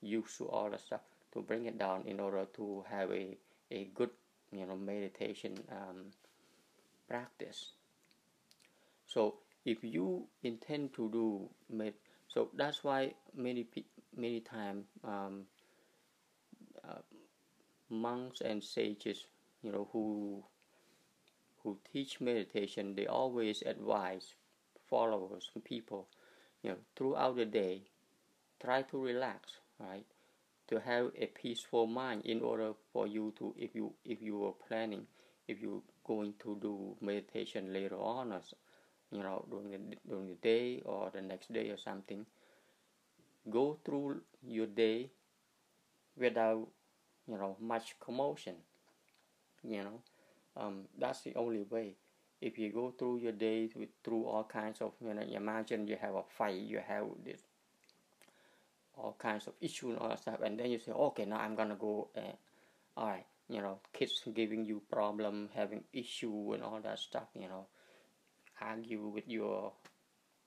used 0.00 0.38
to 0.38 0.48
all 0.48 0.70
the 0.70 0.78
stuff 0.78 1.00
to 1.32 1.42
bring 1.42 1.66
it 1.66 1.78
down 1.78 2.02
in 2.06 2.20
order 2.20 2.46
to 2.54 2.84
have 2.90 3.10
a, 3.10 3.36
a 3.70 3.88
good 3.94 4.10
you 4.52 4.66
know 4.66 4.76
meditation 4.76 5.56
um, 5.70 6.06
practice. 7.08 7.72
So 9.06 9.34
if 9.64 9.78
you 9.82 10.26
intend 10.42 10.94
to 10.94 11.08
do 11.10 11.48
med 11.68 11.94
so 12.32 12.48
that's 12.56 12.84
why 12.84 13.14
many 13.34 13.66
many 14.16 14.40
times 14.40 14.86
um, 15.04 15.44
uh, 16.88 17.02
monks 17.90 18.40
and 18.40 18.62
sages 18.62 19.26
you 19.62 19.72
know 19.72 19.88
who 19.92 20.44
who 21.62 21.78
teach 21.92 22.20
meditation 22.20 22.94
they 22.94 23.06
always 23.06 23.62
advise 23.62 24.34
followers 24.88 25.50
people 25.64 26.08
you 26.62 26.70
know 26.70 26.76
throughout 26.96 27.36
the 27.36 27.44
day 27.44 27.82
try 28.62 28.82
to 28.82 28.98
relax 28.98 29.58
right? 29.80 30.06
To 30.68 30.80
have 30.80 31.12
a 31.18 31.26
peaceful 31.26 31.86
mind 31.86 32.22
in 32.26 32.42
order 32.42 32.72
for 32.92 33.06
you 33.06 33.34
to 33.38 33.54
if 33.58 33.74
you 33.74 33.92
if 34.04 34.22
you 34.22 34.44
are 34.46 34.54
planning 34.68 35.06
if 35.48 35.60
you 35.62 35.82
going 36.04 36.34
to 36.40 36.58
do 36.60 36.96
meditation 37.00 37.72
later 37.72 37.96
on 37.96 38.32
or 38.32 38.42
you 39.10 39.22
know 39.22 39.44
during 39.50 39.70
the 39.70 39.96
during 40.08 40.28
the 40.28 40.34
day 40.42 40.82
or 40.84 41.10
the 41.12 41.20
next 41.22 41.52
day 41.52 41.70
or 41.70 41.76
something. 41.76 42.26
Go 43.48 43.78
through 43.84 44.20
your 44.42 44.66
day 44.66 45.10
without 46.16 46.68
you 47.26 47.36
know 47.38 47.56
much 47.60 47.98
commotion 48.00 48.56
you 49.62 49.82
know. 49.82 50.00
Um, 50.56 50.82
that's 50.98 51.22
the 51.22 51.34
only 51.36 51.62
way. 51.62 51.94
If 52.40 52.58
you 52.58 52.70
go 52.70 52.92
through 52.98 53.18
your 53.18 53.32
day 53.32 53.68
with, 53.74 53.90
through 54.02 54.24
all 54.26 54.44
kinds 54.44 54.80
of 54.80 54.92
you 55.04 55.12
know 55.14 55.22
imagine 55.22 55.86
you 55.86 55.96
have 56.00 56.14
a 56.14 56.22
fight 56.22 56.56
you 56.60 56.80
have 56.86 57.04
this 57.24 57.40
all 58.96 59.14
kinds 59.18 59.46
of 59.46 59.54
issues 59.60 59.90
and 59.90 59.98
all 59.98 60.08
that 60.08 60.18
stuff 60.18 60.40
and 60.42 60.58
then 60.58 60.70
you 60.70 60.78
say 60.78 60.92
okay 60.92 61.24
now 61.24 61.36
i'm 61.36 61.54
gonna 61.54 61.74
go 61.74 62.08
uh, 62.16 62.20
all 62.96 63.08
right 63.08 63.26
you 63.48 63.60
know 63.60 63.78
kids 63.92 64.22
giving 64.34 64.64
you 64.64 64.80
problem 64.90 65.48
having 65.54 65.84
issue 65.92 66.52
and 66.54 66.62
all 66.62 66.80
that 66.82 66.98
stuff 66.98 67.28
you 67.34 67.48
know 67.48 67.66
argue 68.60 69.06
with 69.06 69.28
your 69.28 69.72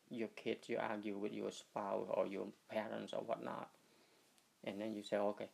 your 0.10 0.28
kids 0.30 0.69
you 0.69 0.78
argue 0.78 1.17
with 1.17 1.34
your 1.34 1.52
spouse 1.52 2.08
or 2.10 2.28
your 2.28 2.47
parents 2.69 3.13
or 3.13 3.21
whatnot. 3.21 3.69
And 4.63 4.80
then 4.80 4.93
you 4.93 5.04
say 5.04 5.17
okay 5.17 5.49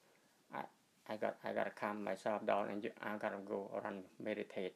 i 0.53 0.63
i 1.07 1.15
got 1.15 1.37
i 1.43 1.53
gotta 1.53 1.71
calm 1.71 2.03
myself 2.03 2.45
down 2.45 2.69
and 2.69 2.89
i 3.01 3.17
gotta 3.17 3.37
go 3.45 3.69
run 3.83 4.03
meditate. 4.21 4.75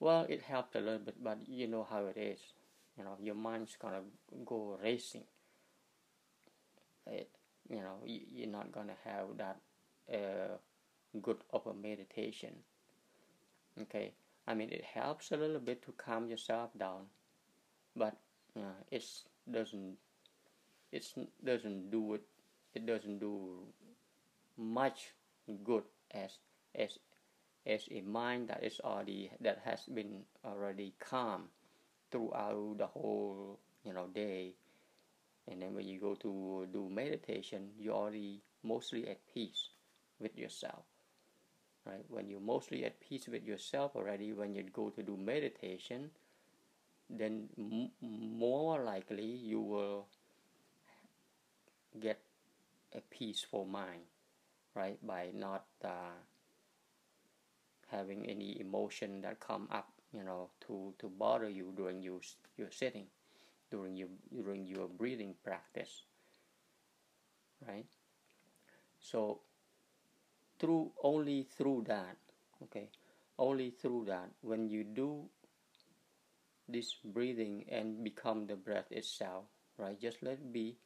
Well 0.00 0.26
it 0.28 0.42
helped 0.42 0.74
a 0.76 0.80
little 0.80 0.98
bit 0.98 1.22
but 1.22 1.38
you 1.46 1.66
know 1.66 1.86
how 1.88 2.06
it 2.06 2.16
is. 2.16 2.40
You 2.96 3.04
know 3.04 3.16
your 3.20 3.34
mind's 3.34 3.76
gonna 3.80 4.02
go 4.44 4.78
racing. 4.82 5.24
It, 7.06 7.30
you 7.68 7.76
know 7.76 7.98
you're 8.04 8.48
not 8.48 8.72
gonna 8.72 8.96
have 9.04 9.36
that 9.36 9.58
uh, 10.12 10.56
good 11.20 11.38
of 11.52 11.66
a 11.66 11.74
meditation. 11.74 12.54
Okay 13.82 14.12
i 14.46 14.54
mean 14.54 14.70
it 14.70 14.84
helps 14.84 15.32
a 15.32 15.36
little 15.36 15.60
bit 15.60 15.82
to 15.82 15.92
calm 15.92 16.28
yourself 16.28 16.70
down 16.78 17.06
but 17.94 18.16
uh, 18.56 18.80
it 18.90 19.04
doesn't 19.50 19.96
it 20.92 21.06
doesn't 21.44 21.90
do 21.90 22.14
it 22.14 22.22
it 22.74 22.86
doesn't 22.86 23.18
do 23.18 23.60
much 24.56 25.14
good 25.64 25.84
as 26.10 26.38
as 26.74 26.98
as 27.66 27.88
a 27.90 28.00
mind 28.02 28.48
that 28.48 28.62
is 28.62 28.80
already 28.84 29.30
that 29.40 29.60
has 29.64 29.82
been 29.86 30.22
already 30.44 30.94
calm 31.00 31.48
throughout 32.10 32.76
the 32.78 32.86
whole 32.86 33.58
you 33.84 33.92
know 33.92 34.06
day. 34.08 34.54
And 35.48 35.62
then 35.62 35.74
when 35.74 35.86
you 35.86 36.00
go 36.00 36.14
to 36.16 36.66
do 36.72 36.88
meditation 36.90 37.70
you're 37.78 37.94
already 37.94 38.42
mostly 38.64 39.06
at 39.08 39.20
peace 39.32 39.70
with 40.18 40.36
yourself 40.36 40.82
right? 41.86 42.04
When 42.08 42.28
you're 42.28 42.40
mostly 42.40 42.84
at 42.84 43.00
peace 43.00 43.28
with 43.28 43.44
yourself 43.44 43.96
already 43.96 44.32
when 44.32 44.54
you 44.54 44.62
go 44.64 44.90
to 44.90 45.02
do 45.02 45.16
meditation 45.16 46.10
then 47.10 47.48
m- 47.58 47.90
more 48.02 48.82
likely 48.82 49.24
you 49.26 49.60
will 49.60 50.06
get 52.00 52.20
a 52.94 53.00
peaceful 53.02 53.64
mind 53.64 54.02
right? 54.74 54.98
By 55.06 55.30
not 55.34 55.66
uh, 55.84 56.18
having 57.88 58.26
any 58.28 58.60
emotion 58.60 59.22
that 59.22 59.40
come 59.40 59.66
up 59.72 59.88
you 60.12 60.22
know 60.22 60.50
to 60.60 60.94
to 60.98 61.08
bother 61.08 61.48
you 61.48 61.72
during 61.76 62.02
you 62.02 62.20
you're 62.58 62.70
sitting 62.70 63.06
during 63.70 63.96
your 63.96 64.08
during 64.34 64.66
your 64.66 64.88
breathing 64.88 65.34
practice 65.44 66.04
right? 67.66 67.86
So 68.98 69.40
through 70.58 70.90
only 71.02 71.42
through 71.42 71.84
that 71.86 72.16
okay? 72.62 72.88
Only 73.38 73.70
through 73.70 74.06
that 74.06 74.30
when 74.40 74.68
you 74.68 74.84
do 74.84 75.26
this 76.68 76.94
breathing 77.04 77.64
and 77.68 78.02
become 78.02 78.46
the 78.46 78.56
breath 78.56 78.90
itself 78.90 79.44
right? 79.78 80.00
Just 80.00 80.22
let 80.22 80.34
it 80.34 80.52
be 80.52 80.76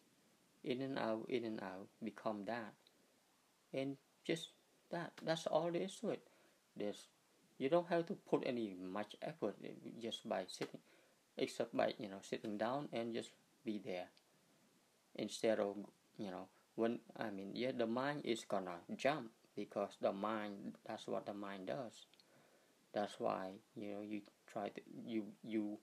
in 0.65 0.83
and 0.83 0.99
out 0.99 1.27
in 1.29 1.45
and 1.45 1.61
out 1.63 1.87
become 2.03 2.45
that. 2.47 2.75
And 3.73 3.97
just 4.27 4.51
that 4.91 5.13
that's 5.23 5.47
all 5.47 5.71
there 5.71 5.83
is 5.83 5.97
to 6.01 6.11
it. 6.11 6.23
There's 6.77 7.07
you 7.59 7.69
don't 7.69 7.89
have 7.89 8.07
to 8.07 8.15
put 8.15 8.43
any 8.47 8.75
much 8.75 9.17
effort 9.23 9.57
just 10.01 10.29
by 10.29 10.45
sitting 10.49 10.81
except 11.37 11.77
by 11.77 11.95
you 11.99 12.09
know 12.09 12.21
sitting 12.23 12.59
down 12.59 12.89
and 12.93 13.15
just 13.15 13.31
be 13.65 13.81
there. 13.85 14.09
Instead 15.15 15.61
of 15.61 15.77
you 16.19 16.31
know 16.31 16.47
when 16.77 16.99
i 17.19 17.31
mean 17.31 17.51
yeah 17.55 17.73
the 17.77 17.87
mind 17.87 18.21
is 18.25 18.45
gonna 18.45 18.79
jump 18.97 19.31
because 19.61 19.97
the 20.01 20.13
mind 20.13 20.77
that's 20.89 21.07
what 21.09 21.27
the 21.27 21.35
mind 21.35 21.67
does. 21.69 22.07
That's 22.95 23.19
why 23.21 23.53
you 23.77 23.93
know 23.95 24.03
you 24.03 24.23
try 24.53 24.69
to 24.71 24.83
you 25.07 25.25
you 25.45 25.79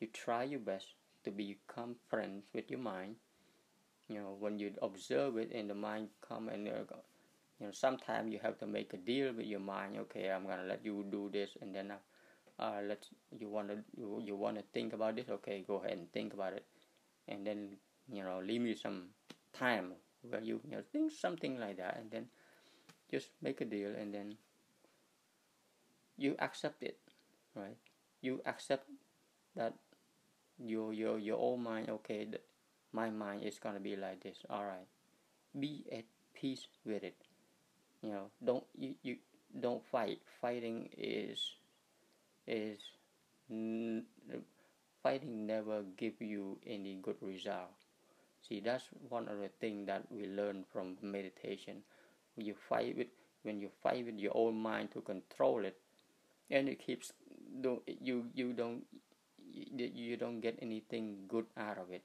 you 0.00 0.08
try 0.12 0.42
your 0.44 0.60
best 0.60 0.94
to 1.24 1.30
become 1.30 1.96
friends 2.10 2.44
with 2.54 2.70
your 2.70 2.80
mind. 2.80 3.16
You 4.08 4.20
know 4.20 4.36
when 4.38 4.58
you 4.58 4.72
observe 4.82 5.36
it 5.38 5.52
and 5.52 5.70
the 5.70 5.74
mind 5.74 6.08
come 6.28 6.48
and 6.48 6.68
uh, 6.68 6.84
you 7.60 7.66
know 7.66 7.72
sometimes 7.72 8.32
you 8.32 8.40
have 8.42 8.58
to 8.58 8.66
make 8.66 8.92
a 8.94 8.98
deal 8.98 9.32
with 9.32 9.46
your 9.46 9.60
mind. 9.60 9.96
Okay 10.04 10.30
i'm 10.30 10.46
gonna 10.46 10.64
let 10.64 10.84
you 10.84 11.04
do 11.10 11.30
this 11.32 11.56
and 11.60 11.74
then 11.74 11.92
uh, 11.92 12.62
uh, 12.62 12.80
let 12.86 13.06
you 13.38 13.48
want 13.48 13.68
to 13.68 13.78
you, 13.96 14.22
you 14.24 14.36
want 14.36 14.56
to 14.56 14.64
think 14.74 14.92
about 14.92 15.16
this? 15.16 15.28
Okay 15.30 15.64
go 15.66 15.76
ahead 15.76 15.98
and 15.98 16.12
think 16.12 16.34
about 16.34 16.52
it. 16.54 16.66
And 17.28 17.46
then 17.46 17.76
you 18.12 18.24
know 18.24 18.40
leave 18.44 18.60
me 18.62 18.74
some 18.74 19.08
time 19.52 19.92
where 20.28 20.42
you, 20.42 20.60
you 20.64 20.72
know 20.76 20.82
think 20.92 21.12
something 21.12 21.58
like 21.58 21.78
that 21.78 21.98
and 22.00 22.10
then 22.10 22.26
just 23.12 23.30
make 23.42 23.60
a 23.62 23.66
deal 23.66 23.94
and 23.94 24.14
then 24.14 24.36
you 26.16 26.36
accept 26.38 26.82
it 26.82 26.98
right? 27.54 27.76
You 28.22 28.40
accept 28.46 28.88
that 29.56 29.74
your 30.58 30.92
your 30.94 31.18
your 31.18 31.38
own 31.40 31.62
mind 31.64 31.90
okay 31.90 32.28
my 32.92 33.10
mind 33.10 33.44
is 33.44 33.58
gonna 33.58 33.80
be 33.80 33.96
like 33.96 34.22
this. 34.22 34.38
All 34.50 34.64
right. 34.64 34.88
Be 35.58 35.84
at 35.92 36.04
peace 36.34 36.66
with 36.86 37.04
it. 37.04 37.16
You 38.02 38.10
know 38.10 38.26
don't 38.44 38.64
you, 38.78 38.94
you 39.02 39.16
don't 39.60 39.84
fight. 39.84 40.20
Fighting 40.40 40.90
is 40.96 41.56
is 42.46 42.80
n- 43.50 44.04
fighting 45.02 45.46
never 45.46 45.82
give 45.96 46.20
you 46.20 46.58
any 46.66 46.96
good 47.02 47.16
result. 47.20 47.72
See, 48.48 48.60
that's 48.60 48.84
one 49.08 49.28
of 49.28 49.38
the 49.40 49.48
things 49.60 49.86
that 49.88 50.10
we 50.10 50.26
learn 50.26 50.64
from 50.72 50.96
meditation. 51.02 51.82
You 52.36 52.54
fight 52.68 52.96
with 52.96 53.08
when 53.42 53.60
you 53.60 53.70
fight 53.82 54.06
with 54.06 54.18
your 54.18 54.32
own 54.34 54.56
mind 54.56 54.92
to 54.92 55.00
control 55.00 55.64
it, 55.64 55.76
and 56.50 56.68
it 56.68 56.84
keeps 56.84 57.12
don't 57.60 57.82
you 57.86 58.26
you 58.34 58.52
don't 58.52 58.84
you 59.52 60.16
don't 60.16 60.40
get 60.40 60.58
anything 60.62 61.24
good 61.28 61.46
out 61.56 61.78
of 61.78 61.90
it. 61.90 62.02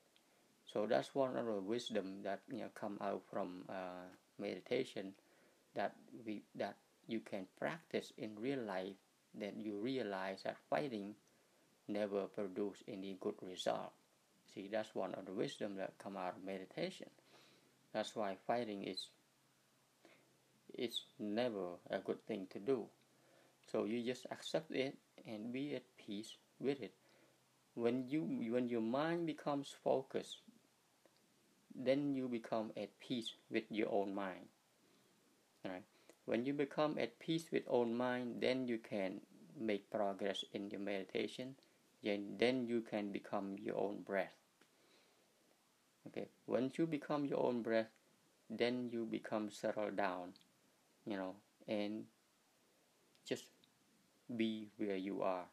So 0.65 0.85
that's 0.85 1.15
one 1.15 1.37
of 1.37 1.45
the 1.45 1.61
wisdom 1.61 2.21
that 2.23 2.41
you 2.51 2.59
know 2.59 2.69
come 2.75 2.97
out 3.01 3.23
from 3.31 3.63
uh, 3.69 4.11
meditation 4.39 5.13
that 5.75 5.95
we 6.25 6.43
that 6.55 6.75
you 7.07 7.21
can 7.21 7.47
practice 7.57 8.11
in 8.17 8.35
real 8.39 8.59
life. 8.59 8.95
That 9.39 9.55
you 9.55 9.79
realize 9.79 10.43
that 10.43 10.57
fighting 10.69 11.13
never 11.87 12.25
produce 12.25 12.83
any 12.87 13.17
good 13.21 13.35
result. 13.41 13.91
See, 14.53 14.67
that's 14.71 14.95
one 14.95 15.13
of 15.13 15.25
the 15.25 15.33
wisdom 15.33 15.75
that 15.77 15.97
come 15.99 16.17
out 16.17 16.35
of 16.37 16.43
meditation. 16.43 17.09
That's 17.93 18.15
why 18.15 18.37
fighting 18.47 18.83
is 18.83 19.07
it's 20.73 21.01
never 21.19 21.77
a 21.89 21.99
good 21.99 22.25
thing 22.25 22.47
to 22.51 22.59
do. 22.59 22.85
So 23.71 23.85
you 23.85 24.03
just 24.03 24.25
accept 24.31 24.71
it 24.71 24.97
and 25.25 25.51
be 25.51 25.75
at 25.75 25.83
peace 25.97 26.37
with 26.59 26.81
it. 26.81 26.93
When 27.75 28.07
you 28.07 28.23
when 28.23 28.69
your 28.69 28.81
mind 28.81 29.27
becomes 29.27 29.75
focused, 29.83 30.37
then 31.75 32.15
you 32.15 32.27
become 32.27 32.71
at 32.75 32.97
peace 32.99 33.33
with 33.51 33.65
your 33.69 33.91
own 33.91 34.15
mind. 34.15 34.47
Right? 35.63 35.83
When 36.25 36.45
you 36.45 36.53
become 36.53 36.97
at 36.99 37.19
peace 37.19 37.45
with 37.51 37.63
own 37.67 37.95
mind, 37.95 38.41
then 38.41 38.67
you 38.67 38.79
can 38.79 39.21
make 39.59 39.89
progress 39.91 40.43
in 40.53 40.69
your 40.69 40.81
meditation 40.81 41.55
then, 42.03 42.35
then 42.37 42.67
you 42.67 42.81
can 42.81 43.11
become 43.11 43.57
your 43.59 43.77
own 43.77 44.01
breath. 44.01 44.33
Okay, 46.07 46.27
once 46.45 46.77
you 46.77 46.87
become 46.87 47.25
your 47.25 47.43
own 47.43 47.61
breath, 47.61 47.89
then 48.49 48.89
you 48.91 49.05
become 49.05 49.51
settled 49.51 49.97
down, 49.97 50.33
you 51.07 51.15
know, 51.15 51.35
and 51.67 52.03
just 53.25 53.45
be 54.35 54.67
where 54.77 54.97
you 54.97 55.21
are. 55.21 55.45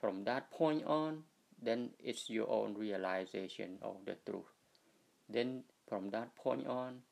From 0.00 0.24
that 0.24 0.50
point 0.50 0.84
on, 0.84 1.22
then 1.62 1.90
it's 2.02 2.28
your 2.28 2.50
own 2.50 2.74
realization 2.74 3.78
of 3.82 3.96
the 4.04 4.16
truth. 4.26 4.50
Then 5.28 5.62
from 5.88 6.10
that 6.10 6.34
point 6.34 6.66
on, 6.66 7.02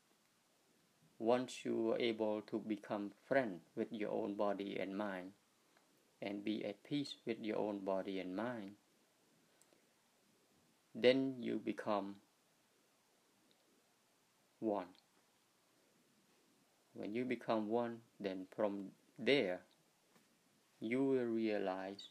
once 1.17 1.63
you 1.63 1.93
are 1.93 1.99
able 1.99 2.41
to 2.41 2.59
become 2.59 3.11
friend 3.27 3.61
with 3.75 3.87
your 3.91 4.11
own 4.11 4.35
body 4.35 4.77
and 4.79 4.97
mind, 4.97 5.31
and 6.21 6.43
be 6.43 6.65
at 6.65 6.83
peace 6.83 7.15
with 7.25 7.37
your 7.39 7.57
own 7.57 7.79
body 7.79 8.19
and 8.19 8.35
mind, 8.35 8.71
then 10.93 11.35
you 11.39 11.61
become 11.63 12.15
one. 14.59 14.85
When 16.93 17.15
you 17.15 17.25
become 17.25 17.69
one, 17.69 18.01
then 18.19 18.47
from 18.55 18.91
there 19.17 19.61
you 20.79 21.03
will 21.03 21.25
realize 21.25 22.09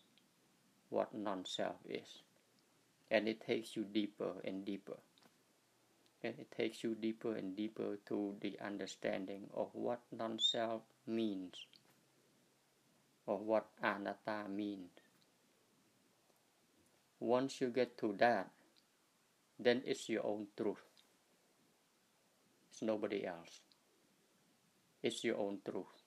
what 0.88 1.14
non 1.14 1.44
self 1.44 1.76
is. 1.88 2.22
And 3.10 3.28
it 3.28 3.44
takes 3.44 3.76
you 3.76 3.84
deeper 3.84 4.32
and 4.44 4.64
deeper. 4.64 4.96
And 6.22 6.34
it 6.38 6.50
takes 6.56 6.84
you 6.84 6.94
deeper 6.94 7.34
and 7.34 7.56
deeper 7.56 7.98
to 8.06 8.36
the 8.40 8.58
understanding 8.64 9.50
of 9.54 9.68
what 9.72 10.00
non 10.12 10.38
self 10.38 10.82
means 11.06 11.66
or 13.26 13.38
what 13.38 13.66
anatta 13.82 14.48
means. 14.48 14.90
Once 17.18 17.60
you 17.60 17.68
get 17.68 17.98
to 17.98 18.14
that, 18.18 18.48
then 19.58 19.82
it's 19.84 20.08
your 20.08 20.24
own 20.24 20.46
truth. 20.56 20.82
It's 22.70 22.82
nobody 22.82 23.26
else. 23.26 23.60
It's 25.02 25.24
your 25.24 25.36
own 25.36 25.60
truth. 25.62 26.04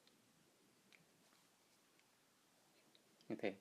Okay. 3.32 3.56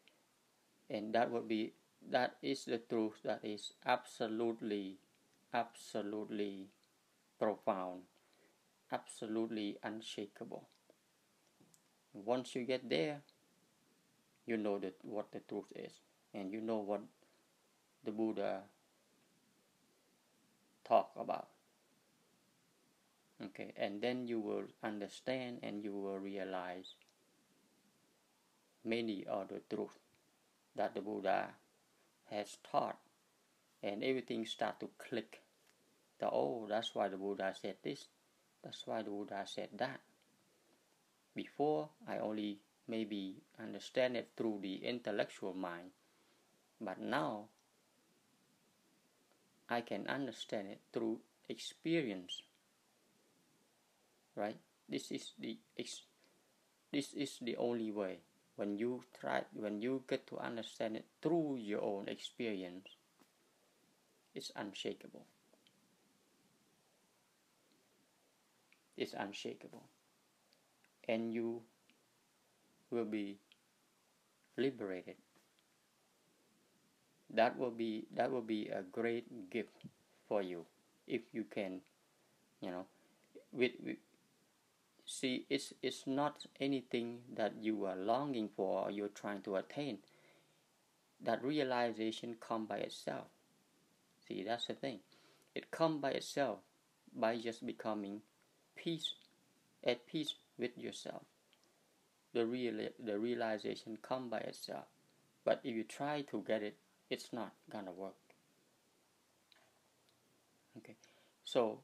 And 0.91 1.15
that 1.15 1.31
would 1.31 1.49
be 1.49 1.75
that 2.11 2.37
is 2.43 2.65
the 2.67 2.79
truth 2.79 3.23
that 3.25 3.45
is 3.45 3.75
absolutely 3.87 4.99
absolutely 5.55 6.69
profound, 7.39 8.03
absolutely 8.93 9.79
unshakable. 9.83 10.69
Once 12.15 12.55
you 12.55 12.65
get 12.65 12.89
there, 12.89 13.23
you 14.47 14.57
know 14.57 14.79
that 14.79 14.95
what 15.03 15.31
the 15.33 15.41
truth 15.41 15.73
is 15.75 15.93
and 16.35 16.53
you 16.53 16.61
know 16.61 16.79
what 16.79 17.01
the 18.05 18.13
Buddha 18.13 18.63
talk 20.85 21.11
about 21.17 21.49
okay 23.63 23.73
and 23.77 24.01
then 24.01 24.27
you 24.27 24.41
will 24.41 24.65
understand 24.83 25.59
and 25.63 25.83
you 25.85 25.93
will 25.93 26.19
realize 26.19 26.95
many 28.85 29.25
of 29.27 29.49
the 29.49 29.61
truths 29.75 29.99
that 30.75 30.95
the 30.95 31.01
Buddha 31.01 31.49
has 32.31 32.57
taught. 32.71 32.97
And 33.83 34.05
everything 34.05 34.47
start 34.47 34.79
to 34.81 34.89
click. 34.97 35.41
The 36.21 36.31
oh 36.31 36.67
that's 36.69 36.95
why 36.95 37.09
the 37.09 37.17
Buddha 37.17 37.53
said 37.61 37.77
this. 37.83 38.07
That's 38.63 38.87
why 38.87 39.03
the 39.03 39.11
Buddha 39.11 39.43
said 39.45 39.71
that. 39.77 40.01
Before 41.35 41.89
I 42.07 42.19
only 42.19 42.59
maybe 42.87 43.43
understand 43.61 44.17
it 44.17 44.31
through 44.37 44.61
the 44.63 44.77
intellectual 44.87 45.55
mind, 45.55 45.91
but 46.81 47.01
now 47.01 47.47
I 49.69 49.81
can 49.81 50.07
understand 50.07 50.69
it 50.69 50.81
through 50.93 51.19
experience. 51.49 52.43
Right? 54.37 54.57
This 54.89 55.11
is 55.11 55.33
the 55.39 55.59
this 56.93 57.15
is 57.15 57.39
the 57.41 57.57
only 57.57 57.91
way. 57.91 58.21
When 58.57 58.77
you 58.77 59.05
try, 59.19 59.45
when 59.57 59.81
you 59.81 60.05
get 60.07 60.27
to 60.29 60.39
understand 60.39 60.97
it 60.97 61.07
through 61.23 61.57
your 61.57 61.81
own 61.81 62.09
experience, 62.09 62.87
it's 64.35 64.53
unshakable. 64.55 65.25
It's 68.97 69.15
unshakable, 69.17 69.83
and 71.09 71.33
you 71.33 71.63
will 72.91 73.09
be 73.09 73.39
liberated. 74.59 75.17
That 77.33 77.57
will 77.57 77.73
be 77.73 78.05
that 78.15 78.31
will 78.31 78.45
be 78.45 78.69
a 78.69 78.85
great 78.85 79.49
gift 79.49 79.89
for 80.29 80.43
you 80.43 80.67
if 81.09 81.23
you 81.33 81.45
can, 81.45 81.81
you 82.61 82.71
know, 82.71 82.85
with, 83.51 83.73
with 83.83 83.97
see 85.13 85.47
it's 85.51 85.73
it's 85.83 86.07
not 86.07 86.47
anything 86.61 87.21
that 87.35 87.53
you 87.61 87.85
are 87.85 87.97
longing 87.97 88.49
for 88.57 88.85
or 88.85 88.91
you're 88.91 89.17
trying 89.23 89.43
to 89.43 89.57
attain. 89.57 89.99
That 91.21 91.45
realization 91.45 92.37
come 92.41 92.67
by 92.67 92.79
itself. 92.79 93.27
See, 94.27 94.43
that's 94.43 94.67
the 94.67 94.75
thing. 94.75 95.01
It 95.55 95.71
come 95.71 96.01
by 96.01 96.11
itself 96.11 96.59
by 97.15 97.37
just 97.39 97.65
becoming 97.65 98.23
peace 98.77 99.15
at 99.85 100.07
peace 100.07 100.35
with 100.59 100.77
yourself 100.79 101.23
the 102.33 102.47
real 102.47 102.89
the 102.99 103.19
realization 103.19 103.99
come 104.03 104.29
by 104.29 104.39
itself. 104.39 104.85
But 105.45 105.61
if 105.65 105.75
you 105.75 105.85
try 105.85 106.23
to 106.31 106.43
get 106.47 106.63
it, 106.63 106.77
it's 107.11 107.33
not 107.33 107.53
gonna 107.71 107.93
work. 107.93 108.15
Okay, 110.79 110.97
so 111.45 111.81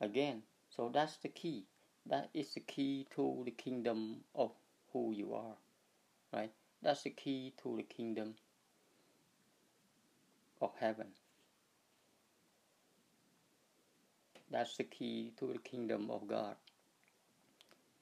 again, 0.00 0.42
so 0.70 0.90
that's 0.92 1.16
the 1.16 1.28
key. 1.28 1.66
That 2.06 2.30
is 2.34 2.54
the 2.54 2.60
key 2.60 3.06
to 3.14 3.42
the 3.44 3.52
kingdom 3.52 4.24
of 4.34 4.52
who 4.92 5.12
you 5.12 5.34
are, 5.34 5.56
right? 6.32 6.50
That's 6.82 7.02
the 7.02 7.10
key 7.10 7.54
to 7.62 7.76
the 7.76 7.84
kingdom 7.84 8.34
of 10.60 10.72
heaven. 10.78 11.08
That's 14.50 14.76
the 14.76 14.84
key 14.84 15.32
to 15.38 15.46
the 15.52 15.58
kingdom 15.58 16.10
of 16.10 16.26
God. 16.26 16.56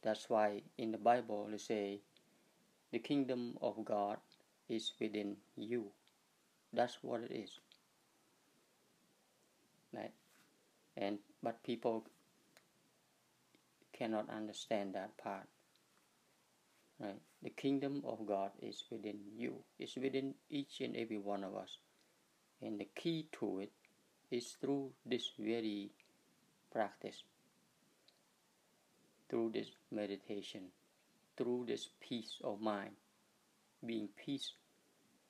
That's 0.03 0.29
why 0.31 0.63
in 0.79 0.93
the 0.93 0.99
Bible 0.99 1.47
they 1.51 1.59
say 1.59 2.01
the 2.91 2.99
kingdom 2.99 3.59
of 3.61 3.85
God 3.85 4.19
is 4.69 4.93
within 5.01 5.37
you. 5.57 5.87
That's 6.73 6.99
what 7.03 7.21
it 7.23 7.33
is. 7.33 7.59
Right? 9.95 10.13
And 10.97 11.19
but 11.43 11.63
people 11.63 12.07
cannot 14.01 14.31
understand 14.31 14.95
that 14.95 15.17
part. 15.19 15.47
Right? 16.99 17.21
The 17.43 17.51
kingdom 17.51 18.03
of 18.07 18.27
God 18.27 18.51
is 18.63 18.85
within 18.91 19.21
you. 19.37 19.55
It's 19.79 19.97
within 19.97 20.35
each 20.49 20.81
and 20.81 20.97
every 20.97 21.19
one 21.19 21.45
of 21.45 21.55
us. 21.55 21.79
And 22.63 22.81
the 22.81 22.89
key 22.95 23.29
to 23.39 23.61
it 23.61 23.73
is 24.31 24.57
through 24.61 24.93
this 25.07 25.31
very 25.39 25.91
practice 26.73 27.23
through 29.31 29.51
this 29.55 29.69
meditation, 29.93 30.63
through 31.37 31.65
this 31.69 31.89
peace 32.01 32.35
of 32.43 32.61
mind, 32.61 32.91
being 33.87 34.09
peace 34.17 34.53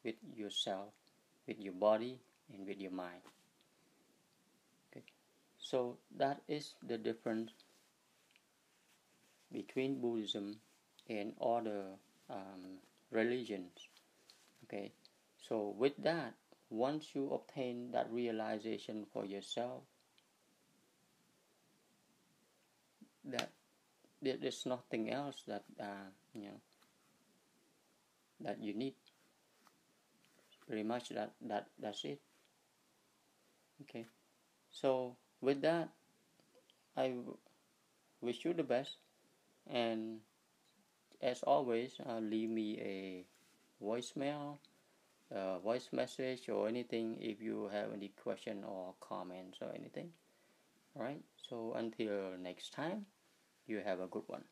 with 0.02 0.16
yourself, 0.34 0.88
with 1.46 1.60
your 1.60 1.74
body, 1.74 2.18
and 2.52 2.66
with 2.66 2.80
your 2.80 2.90
mind. 2.90 3.20
Okay. 4.90 5.04
so 5.58 5.98
that 6.16 6.40
is 6.48 6.74
the 6.88 6.98
difference 6.98 7.52
between 9.52 10.00
Buddhism 10.00 10.56
and 11.08 11.32
other 11.40 11.98
um, 12.28 12.78
religions. 13.10 13.88
Okay, 14.64 14.92
so 15.36 15.74
with 15.76 15.96
that, 15.98 16.34
once 16.70 17.08
you 17.14 17.30
obtain 17.32 17.90
that 17.92 18.06
realization 18.12 19.06
for 19.12 19.24
yourself, 19.24 19.82
that 23.24 23.50
there's 24.22 24.64
nothing 24.66 25.10
else 25.10 25.42
that 25.46 25.64
uh, 25.80 26.08
you 26.34 26.42
know 26.42 26.60
that 28.40 28.62
you 28.62 28.74
need. 28.74 28.94
Pretty 30.66 30.84
much 30.84 31.08
that 31.10 31.32
that 31.42 31.66
that's 31.80 32.04
it. 32.04 32.20
Okay, 33.82 34.06
so 34.70 35.16
with 35.40 35.62
that, 35.62 35.88
I 36.96 37.14
wish 38.20 38.44
you 38.44 38.52
the 38.52 38.62
best, 38.62 38.96
and 39.70 40.20
as 41.22 41.42
always, 41.42 42.00
uh, 42.06 42.18
leave 42.18 42.50
me 42.50 42.78
a 42.80 43.26
voicemail, 43.82 44.58
voice 45.62 45.88
message, 45.92 46.48
or 46.48 46.68
anything 46.68 47.18
if 47.20 47.40
you 47.40 47.68
have 47.72 47.92
any 47.92 48.08
question 48.22 48.64
or 48.64 48.94
comments 49.00 49.58
or 49.62 49.72
anything. 49.74 50.10
All 50.96 51.02
right. 51.02 51.22
So 51.48 51.74
until 51.74 52.36
next 52.38 52.72
time, 52.72 53.06
you 53.66 53.80
have 53.84 54.00
a 54.00 54.06
good 54.08 54.24
one. 54.28 54.49